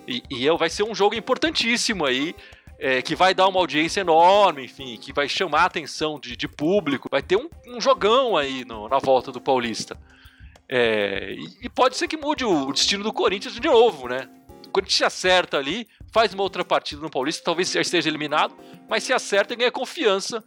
E, 0.08 0.24
e 0.30 0.48
é- 0.48 0.58
vai 0.58 0.70
ser 0.70 0.84
um 0.84 0.96
jogo 0.96 1.16
importantíssimo 1.16 2.06
aí, 2.06 2.34
é, 2.80 3.02
que 3.02 3.16
vai 3.16 3.34
dar 3.34 3.48
uma 3.48 3.60
audiência 3.60 4.02
enorme, 4.02 4.66
enfim, 4.66 4.98
que 4.98 5.12
vai 5.12 5.28
chamar 5.28 5.64
a 5.64 5.66
atenção 5.66 6.20
de, 6.20 6.36
de 6.38 6.48
público, 6.48 7.10
vai 7.12 7.22
ter 7.22 7.36
um, 7.36 7.50
um 7.68 7.82
jogão 7.82 8.38
aí 8.38 8.64
no- 8.66 8.88
na 8.88 8.98
volta 9.00 9.32
do 9.32 9.42
Paulista. 9.42 9.98
É, 10.68 11.34
e, 11.38 11.66
e 11.66 11.70
pode 11.70 11.98
ser 11.98 12.08
que 12.08 12.16
mude 12.18 12.46
o, 12.46 12.68
o 12.68 12.74
destino 12.74 13.04
do 13.04 13.12
Corinthians 13.12 13.54
de 13.56 13.68
novo, 13.68 14.08
né? 14.08 14.30
O 14.68 14.70
Corinthians 14.72 14.98
se 14.98 15.04
acerta 15.04 15.58
ali, 15.58 15.88
faz 16.12 16.34
uma 16.34 16.44
outra 16.44 16.64
partida 16.64 17.02
no 17.02 17.10
Paulista, 17.10 17.44
talvez 17.44 17.72
já 17.72 17.82
esteja 17.82 18.08
eliminado, 18.08 18.56
mas 18.88 19.04
se 19.04 19.12
acerta 19.12 19.54
e 19.54 19.58
ganha 19.58 19.72
confiança 19.72 20.44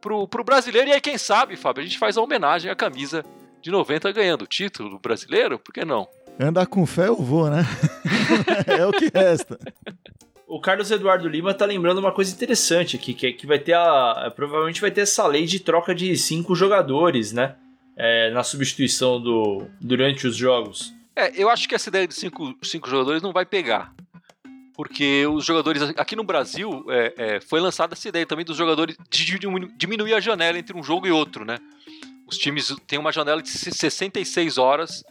pro, 0.00 0.26
pro 0.28 0.44
brasileiro. 0.44 0.88
E 0.88 0.92
aí, 0.92 1.00
quem 1.00 1.18
sabe, 1.18 1.56
Fábio, 1.56 1.82
a 1.82 1.86
gente 1.86 1.98
faz 1.98 2.16
a 2.16 2.22
homenagem 2.22 2.70
à 2.70 2.74
camisa 2.76 3.24
de 3.60 3.70
90 3.70 4.12
ganhando 4.12 4.42
o 4.42 4.46
título 4.46 4.98
brasileiro, 5.00 5.58
por 5.58 5.72
que 5.72 5.84
não? 5.84 6.06
Andar 6.38 6.66
com 6.66 6.86
fé 6.86 7.08
eu 7.08 7.16
vou, 7.16 7.50
né? 7.50 7.64
é 8.66 8.86
o 8.86 8.92
que 8.92 9.10
resta. 9.12 9.58
O, 10.54 10.60
Carlos 10.60 10.88
Eduardo 10.92 11.28
Lima 11.28 11.52
tá 11.52 11.64
lembrando 11.64 11.98
uma 11.98 12.12
coisa 12.12 12.32
interessante 12.32 12.94
aqui, 12.94 13.12
que, 13.12 13.26
é 13.26 13.32
que 13.32 13.44
vai 13.44 13.58
ter 13.58 13.72
a. 13.72 14.32
Provavelmente 14.36 14.80
vai 14.80 14.92
ter 14.92 15.00
essa 15.00 15.26
lei 15.26 15.46
de 15.46 15.58
troca 15.58 15.92
de 15.92 16.16
cinco 16.16 16.54
jogadores, 16.54 17.32
né? 17.32 17.56
É, 17.96 18.30
na 18.30 18.44
substituição 18.44 19.20
do 19.20 19.66
durante 19.80 20.28
os 20.28 20.36
jogos. 20.36 20.94
É, 21.16 21.32
eu 21.34 21.50
acho 21.50 21.68
que 21.68 21.74
essa 21.74 21.88
ideia 21.88 22.06
de 22.06 22.14
cinco, 22.14 22.56
cinco 22.62 22.88
jogadores 22.88 23.20
não 23.20 23.32
vai 23.32 23.44
pegar. 23.44 23.92
Porque 24.76 25.26
os 25.26 25.44
jogadores. 25.44 25.82
Aqui 25.96 26.14
no 26.14 26.22
Brasil 26.22 26.84
é, 26.88 27.14
é, 27.16 27.40
foi 27.40 27.58
lançada 27.58 27.94
essa 27.94 28.08
ideia 28.08 28.24
também 28.24 28.44
dos 28.44 28.56
jogadores 28.56 28.96
de 29.10 29.38
diminuir 29.76 30.14
a 30.14 30.20
janela 30.20 30.56
entre 30.56 30.78
um 30.78 30.84
jogo 30.84 31.04
e 31.04 31.10
outro, 31.10 31.44
né? 31.44 31.58
Os 32.28 32.38
times 32.38 32.72
têm 32.86 33.00
uma 33.00 33.10
janela 33.10 33.42
de 33.42 33.48
66 33.48 34.56
horas 34.56 35.02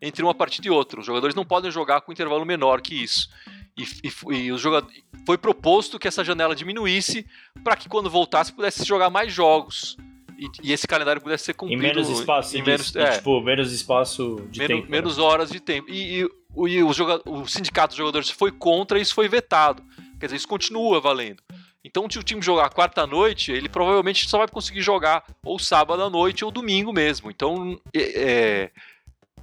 entre 0.00 0.22
uma 0.22 0.32
partida 0.32 0.68
e 0.68 0.70
outra. 0.70 1.00
Os 1.00 1.06
jogadores 1.06 1.34
não 1.34 1.44
podem 1.44 1.72
jogar 1.72 2.02
com 2.02 2.12
intervalo 2.12 2.46
menor 2.46 2.80
que 2.80 2.94
isso. 2.94 3.28
E, 3.76 3.84
e, 3.84 4.36
e 4.36 4.52
os 4.52 4.60
jogadores, 4.60 5.02
foi 5.26 5.38
proposto 5.38 5.98
que 5.98 6.06
essa 6.06 6.24
janela 6.24 6.54
diminuísse 6.54 7.26
para 7.64 7.76
que 7.76 7.88
quando 7.88 8.10
voltasse 8.10 8.52
pudesse 8.52 8.84
jogar 8.84 9.10
mais 9.10 9.32
jogos. 9.32 9.96
E, 10.38 10.68
e, 10.68 10.72
esse 10.72 10.86
calendário 10.86 11.22
pudesse 11.22 11.44
ser 11.44 11.54
cumprido. 11.54 11.82
Em 11.82 11.86
menos 11.86 12.08
espaço, 12.08 12.56
em 12.56 12.62
menos, 12.62 12.96
é, 12.96 13.12
tipo, 13.12 13.40
menos 13.40 13.72
espaço 13.72 14.46
de 14.50 14.58
menos, 14.58 14.76
tempo. 14.76 14.90
Menos 14.90 15.16
né? 15.16 15.22
horas 15.22 15.50
de 15.50 15.60
tempo. 15.60 15.88
E, 15.88 16.20
e, 16.20 16.24
o, 16.54 16.68
e 16.68 16.82
o, 16.82 17.46
sindicato 17.46 17.88
dos 17.88 17.98
jogadores 17.98 18.28
foi 18.30 18.50
contra 18.50 18.98
e 18.98 19.02
isso 19.02 19.14
foi 19.14 19.28
vetado. 19.28 19.82
Quer 20.18 20.26
dizer, 20.26 20.36
isso 20.36 20.48
continua 20.48 21.00
valendo. 21.00 21.42
Então, 21.84 22.08
se 22.08 22.18
o 22.18 22.22
time 22.22 22.40
jogar 22.40 22.70
quarta-noite, 22.70 23.50
ele 23.50 23.68
provavelmente 23.68 24.28
só 24.28 24.38
vai 24.38 24.48
conseguir 24.48 24.82
jogar 24.82 25.24
ou 25.44 25.58
sábado 25.58 26.02
à 26.02 26.10
noite 26.10 26.44
ou 26.44 26.50
domingo 26.50 26.92
mesmo. 26.92 27.30
Então, 27.30 27.80
é, 27.94 28.70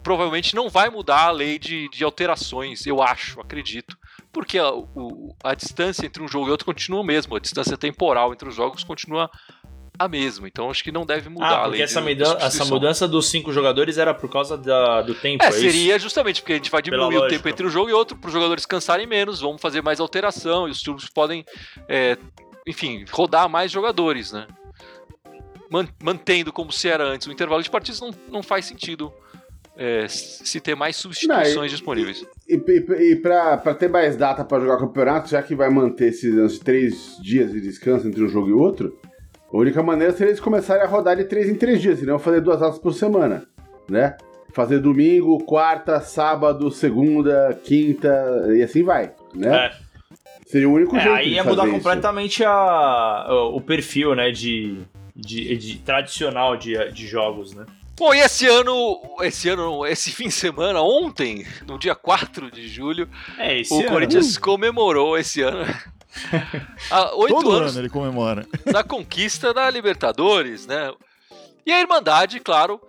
provavelmente 0.01 0.55
não 0.55 0.69
vai 0.69 0.89
mudar 0.89 1.25
a 1.25 1.31
lei 1.31 1.59
de, 1.59 1.89
de 1.89 2.03
alterações, 2.03 2.85
eu 2.85 3.01
acho, 3.01 3.41
acredito. 3.41 3.97
Porque 4.31 4.59
a, 4.59 4.71
o, 4.71 5.35
a 5.43 5.55
distância 5.55 6.05
entre 6.05 6.21
um 6.21 6.27
jogo 6.27 6.47
e 6.47 6.51
outro 6.51 6.65
continua 6.65 7.03
mesmo, 7.03 7.35
a 7.35 7.39
distância 7.39 7.77
temporal 7.77 8.31
entre 8.31 8.47
os 8.47 8.55
jogos 8.55 8.83
continua 8.83 9.29
a 9.99 10.07
mesma. 10.07 10.47
Então 10.47 10.69
acho 10.69 10.81
que 10.81 10.91
não 10.91 11.05
deve 11.05 11.27
mudar 11.27 11.47
ah, 11.47 11.63
a 11.63 11.67
lei. 11.67 11.81
Essa, 11.81 12.01
de, 12.01 12.23
essa 12.23 12.63
mudança 12.65 13.05
dos 13.05 13.27
cinco 13.27 13.51
jogadores 13.51 13.97
era 13.97 14.13
por 14.13 14.31
causa 14.31 14.57
da, 14.57 15.01
do 15.01 15.13
tempo. 15.13 15.43
É, 15.43 15.47
é 15.47 15.51
seria 15.51 15.95
isso? 15.95 16.03
justamente 16.03 16.41
porque 16.41 16.53
a 16.53 16.55
gente 16.55 16.71
vai 16.71 16.81
diminuir 16.81 17.17
o 17.17 17.27
tempo 17.27 17.49
entre 17.49 17.67
um 17.67 17.69
jogo 17.69 17.89
e 17.89 17.93
outro 17.93 18.17
para 18.17 18.29
os 18.29 18.33
jogadores 18.33 18.65
cansarem 18.65 19.05
menos, 19.05 19.41
vamos 19.41 19.61
fazer 19.61 19.83
mais 19.83 19.99
alteração 19.99 20.69
e 20.69 20.71
os 20.71 20.81
times 20.81 21.09
podem, 21.09 21.43
é, 21.87 22.17
enfim, 22.65 23.03
rodar 23.11 23.49
mais 23.49 23.71
jogadores, 23.71 24.31
né? 24.31 24.47
Mantendo 26.01 26.51
como 26.51 26.71
se 26.71 26.87
era 26.87 27.03
antes 27.03 27.27
o 27.27 27.31
intervalo 27.31 27.61
de 27.61 27.69
partidas 27.69 27.99
não, 27.99 28.11
não 28.29 28.41
faz 28.41 28.65
sentido 28.65 29.13
é, 29.81 30.05
se 30.09 30.59
ter 30.59 30.75
mais 30.75 30.97
substituições 30.97 31.55
não, 31.55 31.65
e, 31.65 31.69
disponíveis. 31.69 32.25
E, 32.45 32.55
e, 32.55 33.11
e 33.11 33.15
para 33.15 33.73
ter 33.73 33.87
mais 33.87 34.17
data 34.17 34.43
para 34.43 34.59
jogar 34.59 34.75
o 34.75 34.79
campeonato, 34.79 35.29
já 35.29 35.41
que 35.41 35.55
vai 35.55 35.69
manter 35.69 36.09
esses 36.09 36.59
três 36.59 37.17
dias 37.21 37.49
de 37.53 37.61
descanso 37.61 38.05
entre 38.05 38.21
um 38.21 38.27
jogo 38.27 38.49
e 38.49 38.51
outro, 38.51 38.99
a 39.51 39.55
única 39.55 39.81
maneira 39.81 40.11
seria 40.11 40.31
eles 40.31 40.41
começarem 40.41 40.83
a 40.83 40.85
rodar 40.85 41.15
de 41.15 41.23
três 41.23 41.47
em 41.47 41.55
três 41.55 41.81
dias, 41.81 41.99
senão 41.99 42.19
fazer 42.19 42.41
duas 42.41 42.59
datas 42.59 42.77
por 42.77 42.93
semana, 42.93 43.45
né? 43.89 44.17
Fazer 44.51 44.79
domingo, 44.79 45.37
quarta, 45.45 46.01
sábado, 46.01 46.69
segunda, 46.71 47.57
quinta 47.63 48.09
e 48.53 48.61
assim 48.61 48.83
vai, 48.83 49.13
né? 49.33 49.67
É. 49.67 49.71
Seria 50.45 50.67
o 50.67 50.73
único 50.73 50.97
é, 50.97 50.99
jeito. 50.99 51.15
Aí 51.15 51.33
ia 51.35 51.43
mudar 51.43 51.63
isso. 51.63 51.75
completamente 51.75 52.43
a, 52.43 53.27
o 53.53 53.61
perfil, 53.61 54.13
né, 54.13 54.29
de, 54.31 54.79
de, 55.15 55.55
de 55.55 55.77
tradicional 55.77 56.57
de, 56.57 56.91
de 56.91 57.07
jogos, 57.07 57.55
né? 57.55 57.65
Bom, 57.99 58.13
e 58.13 58.19
esse 58.19 58.47
ano, 58.47 58.97
esse 59.23 59.49
ano, 59.49 59.85
esse 59.85 60.09
fim 60.15 60.29
de 60.29 60.33
semana, 60.33 60.81
ontem, 60.81 61.45
no 61.67 61.77
dia 61.77 61.93
4 61.93 62.49
de 62.49 62.65
julho, 62.65 63.09
é, 63.37 63.61
o 63.69 63.79
ano. 63.81 63.89
Corinthians 63.89 64.37
comemorou 64.37 65.17
esse 65.17 65.41
ano. 65.41 65.65
Há 66.89 67.13
oito 67.15 67.35
Todo 67.35 67.51
anos 67.51 67.73
ano 67.73 67.81
ele 67.81 67.89
comemora. 67.89 68.47
Da 68.71 68.83
conquista 68.83 69.53
da 69.53 69.69
Libertadores, 69.69 70.65
né? 70.65 70.93
E 71.65 71.73
a 71.73 71.81
Irmandade, 71.81 72.39
claro, 72.39 72.79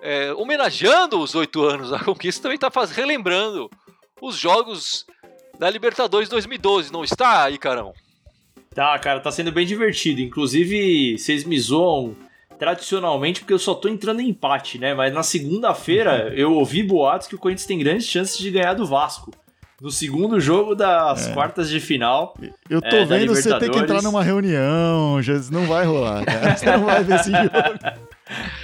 é, 0.00 0.32
homenageando 0.32 1.20
os 1.20 1.34
oito 1.34 1.62
anos 1.62 1.90
da 1.90 1.98
conquista, 1.98 2.44
também 2.44 2.56
está 2.56 2.70
relembrando 2.86 3.70
os 4.18 4.34
jogos 4.34 5.04
da 5.58 5.68
Libertadores 5.68 6.30
2012, 6.30 6.90
não 6.90 7.04
está, 7.04 7.50
Icarão? 7.50 7.92
Tá, 8.74 8.98
cara, 8.98 9.20
tá 9.20 9.30
sendo 9.30 9.52
bem 9.52 9.66
divertido. 9.66 10.22
Inclusive, 10.22 11.18
vocês 11.18 11.44
me 11.44 11.60
zoam 11.60 12.16
tradicionalmente, 12.58 13.40
porque 13.40 13.52
eu 13.52 13.58
só 13.58 13.74
tô 13.74 13.88
entrando 13.88 14.20
em 14.20 14.28
empate, 14.28 14.78
né? 14.78 14.94
Mas 14.94 15.12
na 15.12 15.22
segunda-feira 15.22 16.32
eu 16.34 16.52
ouvi 16.52 16.82
boatos 16.82 17.26
que 17.26 17.34
o 17.34 17.38
Corinthians 17.38 17.66
tem 17.66 17.78
grandes 17.78 18.06
chances 18.06 18.38
de 18.38 18.50
ganhar 18.50 18.74
do 18.74 18.86
Vasco. 18.86 19.30
No 19.80 19.90
segundo 19.90 20.40
jogo 20.40 20.74
das 20.74 21.28
é. 21.28 21.32
quartas 21.32 21.68
de 21.68 21.80
final. 21.80 22.34
Eu 22.70 22.80
tô 22.80 22.96
é, 22.96 23.04
vendo 23.04 23.34
você 23.34 23.58
ter 23.58 23.70
que 23.70 23.78
entrar 23.78 24.00
numa 24.02 24.22
reunião, 24.22 25.20
Jesus, 25.20 25.50
não 25.50 25.66
vai 25.66 25.84
rolar, 25.84 26.24
cara. 26.24 26.54
Você 26.56 26.64
não 26.64 26.84
vai 26.84 27.04
ver 27.04 27.16
esse 27.16 27.30
jogo. 27.30 27.50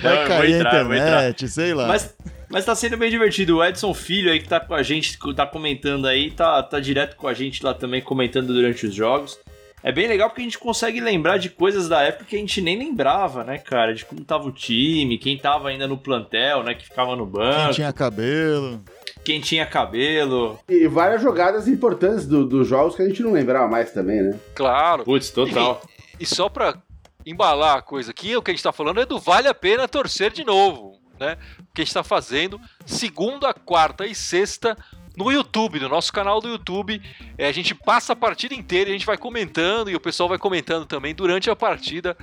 Vai 0.00 0.16
não, 0.16 0.29
cair 0.29 0.55
entrar, 0.55 0.76
a 0.76 0.83
internet, 0.83 1.48
sei 1.48 1.74
lá. 1.74 1.88
Mas, 1.88 2.14
mas 2.48 2.64
tá 2.64 2.74
sendo 2.74 2.96
bem 2.96 3.11
divertido. 3.11 3.57
O 3.57 3.64
Edson 3.64 3.92
Filho 3.92 4.31
aí 4.31 4.40
que 4.40 4.48
tá 4.48 4.61
com 4.61 4.72
a 4.72 4.83
gente, 4.83 5.18
tá 5.35 5.44
comentando 5.44 6.07
aí, 6.07 6.31
tá, 6.31 6.62
tá 6.62 6.81
direto 6.81 7.16
com 7.16 7.29
a 7.29 7.35
gente 7.35 7.62
lá 7.62 7.74
também, 7.74 8.00
comentando 8.00 8.46
durante 8.46 8.87
os 8.87 8.94
jogos. 8.94 9.38
É 9.83 9.90
bem 9.90 10.07
legal 10.07 10.29
porque 10.29 10.43
a 10.43 10.45
gente 10.45 10.59
consegue 10.59 11.01
lembrar 11.01 11.38
de 11.38 11.49
coisas 11.49 11.88
da 11.88 12.03
época 12.03 12.27
que 12.27 12.37
a 12.37 12.38
gente 12.38 12.61
nem 12.61 12.79
lembrava, 12.79 13.43
né, 13.43 13.57
cara? 13.57 13.95
De 13.95 14.05
como 14.05 14.23
tava 14.25 14.47
o 14.47 14.53
time, 14.53 15.16
quem 15.16 15.38
tava 15.38 15.69
ainda 15.69 15.88
no 15.88 15.97
plantel, 15.97 16.62
né? 16.62 16.75
Que 16.75 16.85
ficava 16.85 17.16
no 17.16 17.25
banco. 17.25 17.64
Quem 17.64 17.73
tinha 17.73 17.93
cabelo. 17.93 18.85
Quem 19.25 19.40
tinha 19.40 19.66
cabelo. 19.66 20.59
E 20.69 20.87
várias 20.87 21.23
jogadas 21.23 21.66
importantes 21.66 22.27
dos 22.27 22.49
do 22.49 22.64
jogos 22.64 22.95
que 22.95 23.03
a 23.03 23.09
gente 23.09 23.23
não 23.23 23.33
lembrava 23.33 23.69
mais 23.69 23.90
também, 23.93 24.23
né? 24.23 24.38
Claro. 24.55 25.05
Putz, 25.05 25.31
total. 25.31 25.83
E, 26.19 26.25
e 26.25 26.27
só 26.27 26.49
pra 26.49 26.77
embalar 27.25 27.79
a 27.79 27.83
coisa 27.83 28.11
aqui, 28.11 28.37
o 28.37 28.43
que 28.43 28.51
a 28.51 28.55
gente 28.55 28.62
tá 28.62 28.73
falando 28.73 29.01
é 29.01 29.07
do 29.07 29.19
vale 29.19 29.49
a 29.49 29.55
pena 29.55 29.88
torcer 29.88 30.31
de 30.31 30.45
novo, 30.45 30.99
né? 31.19 31.38
O 31.59 31.75
que 31.75 31.81
a 31.81 31.85
gente 31.85 31.95
tá 31.95 32.05
fazendo 32.05 32.61
segunda, 32.85 33.55
quarta 33.55 34.07
e 34.07 34.14
sexta 34.14 34.77
no 35.16 35.31
YouTube, 35.31 35.81
no 35.81 35.88
nosso 35.88 36.12
canal 36.12 36.40
do 36.40 36.49
YouTube. 36.49 37.01
É, 37.37 37.46
a 37.46 37.53
gente 37.53 37.75
passa 37.75 38.12
a 38.12 38.16
partida 38.16 38.55
inteira 38.55 38.90
e 38.90 38.92
a 38.92 38.96
gente 38.96 39.07
vai 39.07 39.16
comentando 39.16 39.90
e 39.90 39.96
o 39.96 40.01
pessoal 40.01 40.29
vai 40.29 40.38
comentando 40.38 40.87
também 40.87 41.14
durante 41.14 41.51
a 41.51 41.57
partida. 41.57 42.16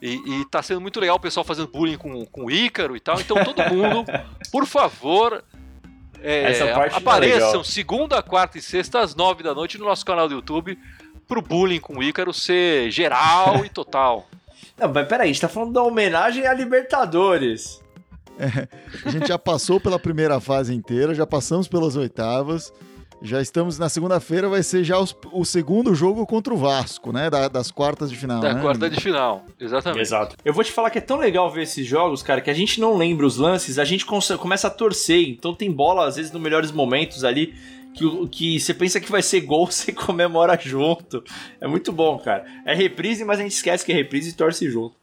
E, 0.00 0.14
e 0.14 0.44
tá 0.46 0.62
sendo 0.62 0.80
muito 0.80 1.00
legal 1.00 1.16
o 1.16 1.20
pessoal 1.20 1.44
fazendo 1.44 1.68
bullying 1.68 1.96
com, 1.96 2.24
com 2.26 2.44
o 2.44 2.50
Ícaro 2.50 2.96
e 2.96 3.00
tal. 3.00 3.20
Então 3.20 3.42
todo 3.44 3.62
mundo, 3.72 4.04
por 4.52 4.64
favor, 4.66 5.44
é, 6.20 6.52
é 6.52 6.90
apareçam 6.92 7.60
é 7.60 7.64
segunda, 7.64 8.22
quarta 8.22 8.58
e 8.58 8.62
sexta 8.62 9.00
às 9.00 9.14
nove 9.14 9.42
da 9.42 9.54
noite 9.54 9.78
no 9.78 9.84
nosso 9.84 10.04
canal 10.04 10.28
do 10.28 10.34
YouTube 10.34 10.78
pro 11.26 11.42
bullying 11.42 11.78
com 11.78 11.98
o 11.98 12.02
Ícaro 12.02 12.32
ser 12.32 12.90
geral 12.90 13.64
e 13.64 13.68
total. 13.68 14.26
Não, 14.78 14.92
mas 14.92 15.06
peraí, 15.06 15.24
a 15.24 15.32
gente 15.32 15.40
tá 15.40 15.48
falando 15.48 15.72
da 15.72 15.82
homenagem 15.82 16.46
a 16.46 16.54
Libertadores. 16.54 17.82
É, 18.38 18.68
a 19.04 19.10
gente 19.10 19.28
já 19.28 19.38
passou 19.38 19.80
pela 19.80 19.98
primeira 19.98 20.40
fase 20.40 20.74
inteira, 20.74 21.14
já 21.14 21.26
passamos 21.26 21.68
pelas 21.68 21.96
oitavas. 21.96 22.72
Já 23.20 23.42
estamos 23.42 23.80
na 23.80 23.88
segunda-feira, 23.88 24.48
vai 24.48 24.62
ser 24.62 24.84
já 24.84 24.96
os, 24.96 25.14
o 25.32 25.44
segundo 25.44 25.92
jogo 25.92 26.24
contra 26.24 26.54
o 26.54 26.56
Vasco, 26.56 27.12
né? 27.12 27.28
Da, 27.28 27.48
das 27.48 27.70
quartas 27.70 28.10
de 28.10 28.16
final. 28.16 28.40
Da 28.40 28.54
né? 28.54 28.62
quarta 28.62 28.88
de 28.88 29.00
final, 29.00 29.44
exatamente. 29.58 30.02
Exato. 30.02 30.36
Eu 30.44 30.54
vou 30.54 30.62
te 30.62 30.70
falar 30.70 30.88
que 30.90 30.98
é 30.98 31.00
tão 31.00 31.18
legal 31.18 31.50
ver 31.50 31.62
esses 31.62 31.84
jogos, 31.84 32.22
cara, 32.22 32.40
que 32.40 32.50
a 32.50 32.54
gente 32.54 32.80
não 32.80 32.96
lembra 32.96 33.26
os 33.26 33.36
lances, 33.36 33.76
a 33.76 33.84
gente 33.84 34.06
começa 34.06 34.68
a 34.68 34.70
torcer. 34.70 35.28
Então 35.30 35.52
tem 35.52 35.70
bola, 35.70 36.06
às 36.06 36.14
vezes, 36.14 36.30
nos 36.30 36.40
melhores 36.40 36.70
momentos 36.70 37.24
ali, 37.24 37.54
que, 37.92 38.28
que 38.28 38.60
você 38.60 38.72
pensa 38.72 39.00
que 39.00 39.10
vai 39.10 39.22
ser 39.22 39.40
gol, 39.40 39.66
você 39.70 39.92
comemora 39.92 40.56
junto. 40.60 41.24
É 41.60 41.66
muito 41.66 41.90
bom, 41.90 42.18
cara. 42.18 42.44
É 42.64 42.72
reprise, 42.72 43.24
mas 43.24 43.40
a 43.40 43.42
gente 43.42 43.52
esquece 43.52 43.84
que 43.84 43.90
é 43.90 43.96
reprise 43.96 44.30
e 44.30 44.34
torce 44.34 44.70
junto. 44.70 44.94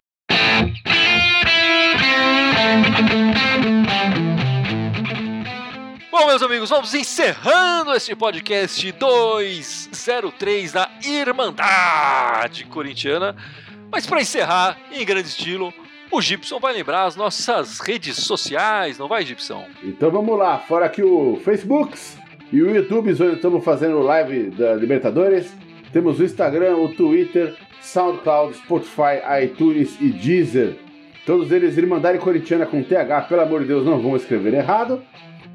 Bom, 6.09 6.27
meus 6.27 6.41
amigos, 6.41 6.69
vamos 6.69 6.93
encerrando 6.93 7.93
este 7.93 8.15
podcast 8.15 8.91
203 8.91 10.71
da 10.71 10.89
Irmandade 11.05 12.65
Corintiana. 12.65 13.35
Mas 13.91 14.07
para 14.07 14.21
encerrar, 14.21 14.77
em 14.91 15.05
grande 15.05 15.27
estilo, 15.27 15.73
o 16.11 16.21
Gibson 16.21 16.59
vai 16.59 16.73
lembrar 16.73 17.03
as 17.05 17.15
nossas 17.15 17.79
redes 17.79 18.15
sociais, 18.17 18.97
não 18.97 19.07
vai, 19.07 19.25
Gibson? 19.25 19.67
Então 19.83 20.09
vamos 20.09 20.37
lá, 20.37 20.57
fora 20.59 20.85
aqui 20.85 21.03
o 21.03 21.39
Facebook 21.43 21.97
e 22.51 22.61
o 22.61 22.73
YouTube, 22.73 23.11
onde 23.11 23.35
estamos 23.35 23.63
fazendo 23.65 23.99
live 23.99 24.51
da 24.51 24.75
Libertadores. 24.75 25.53
Temos 25.91 26.19
o 26.19 26.23
Instagram, 26.23 26.77
o 26.77 26.89
Twitter, 26.93 27.55
SoundCloud, 27.81 28.55
Spotify, 28.55 29.43
iTunes 29.43 29.97
e 29.99 30.09
Deezer. 30.09 30.84
Todos 31.25 31.51
eles 31.51 31.77
Irmandade 31.77 32.19
Corintiana 32.19 32.65
com 32.65 32.83
TH, 32.83 33.21
pelo 33.21 33.41
amor 33.41 33.61
de 33.61 33.67
Deus, 33.67 33.85
não 33.85 33.99
vão 33.99 34.15
escrever 34.15 34.53
errado. 34.53 35.01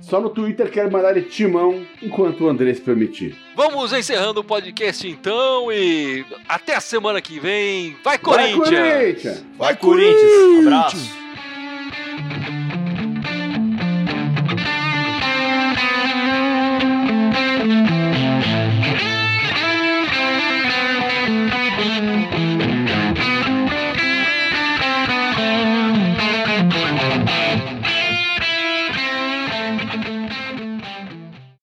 Só 0.00 0.20
no 0.20 0.30
Twitter 0.30 0.70
quero 0.70 0.90
mandar 0.90 1.16
ele 1.16 1.26
timão 1.26 1.84
enquanto 2.02 2.44
o 2.44 2.48
Andrés 2.48 2.80
permitir. 2.80 3.36
Vamos 3.54 3.92
encerrando 3.92 4.40
o 4.40 4.44
podcast 4.44 5.06
então 5.06 5.70
e 5.70 6.24
até 6.48 6.74
a 6.74 6.80
semana 6.80 7.20
que 7.20 7.38
vem. 7.38 7.96
Vai 8.02 8.18
Corinthians! 8.18 8.58
Vai 8.58 8.76
Corinthians! 8.96 9.44
Vai, 9.58 9.76
Corinthians! 9.76 10.66
Abraço! 10.66 11.19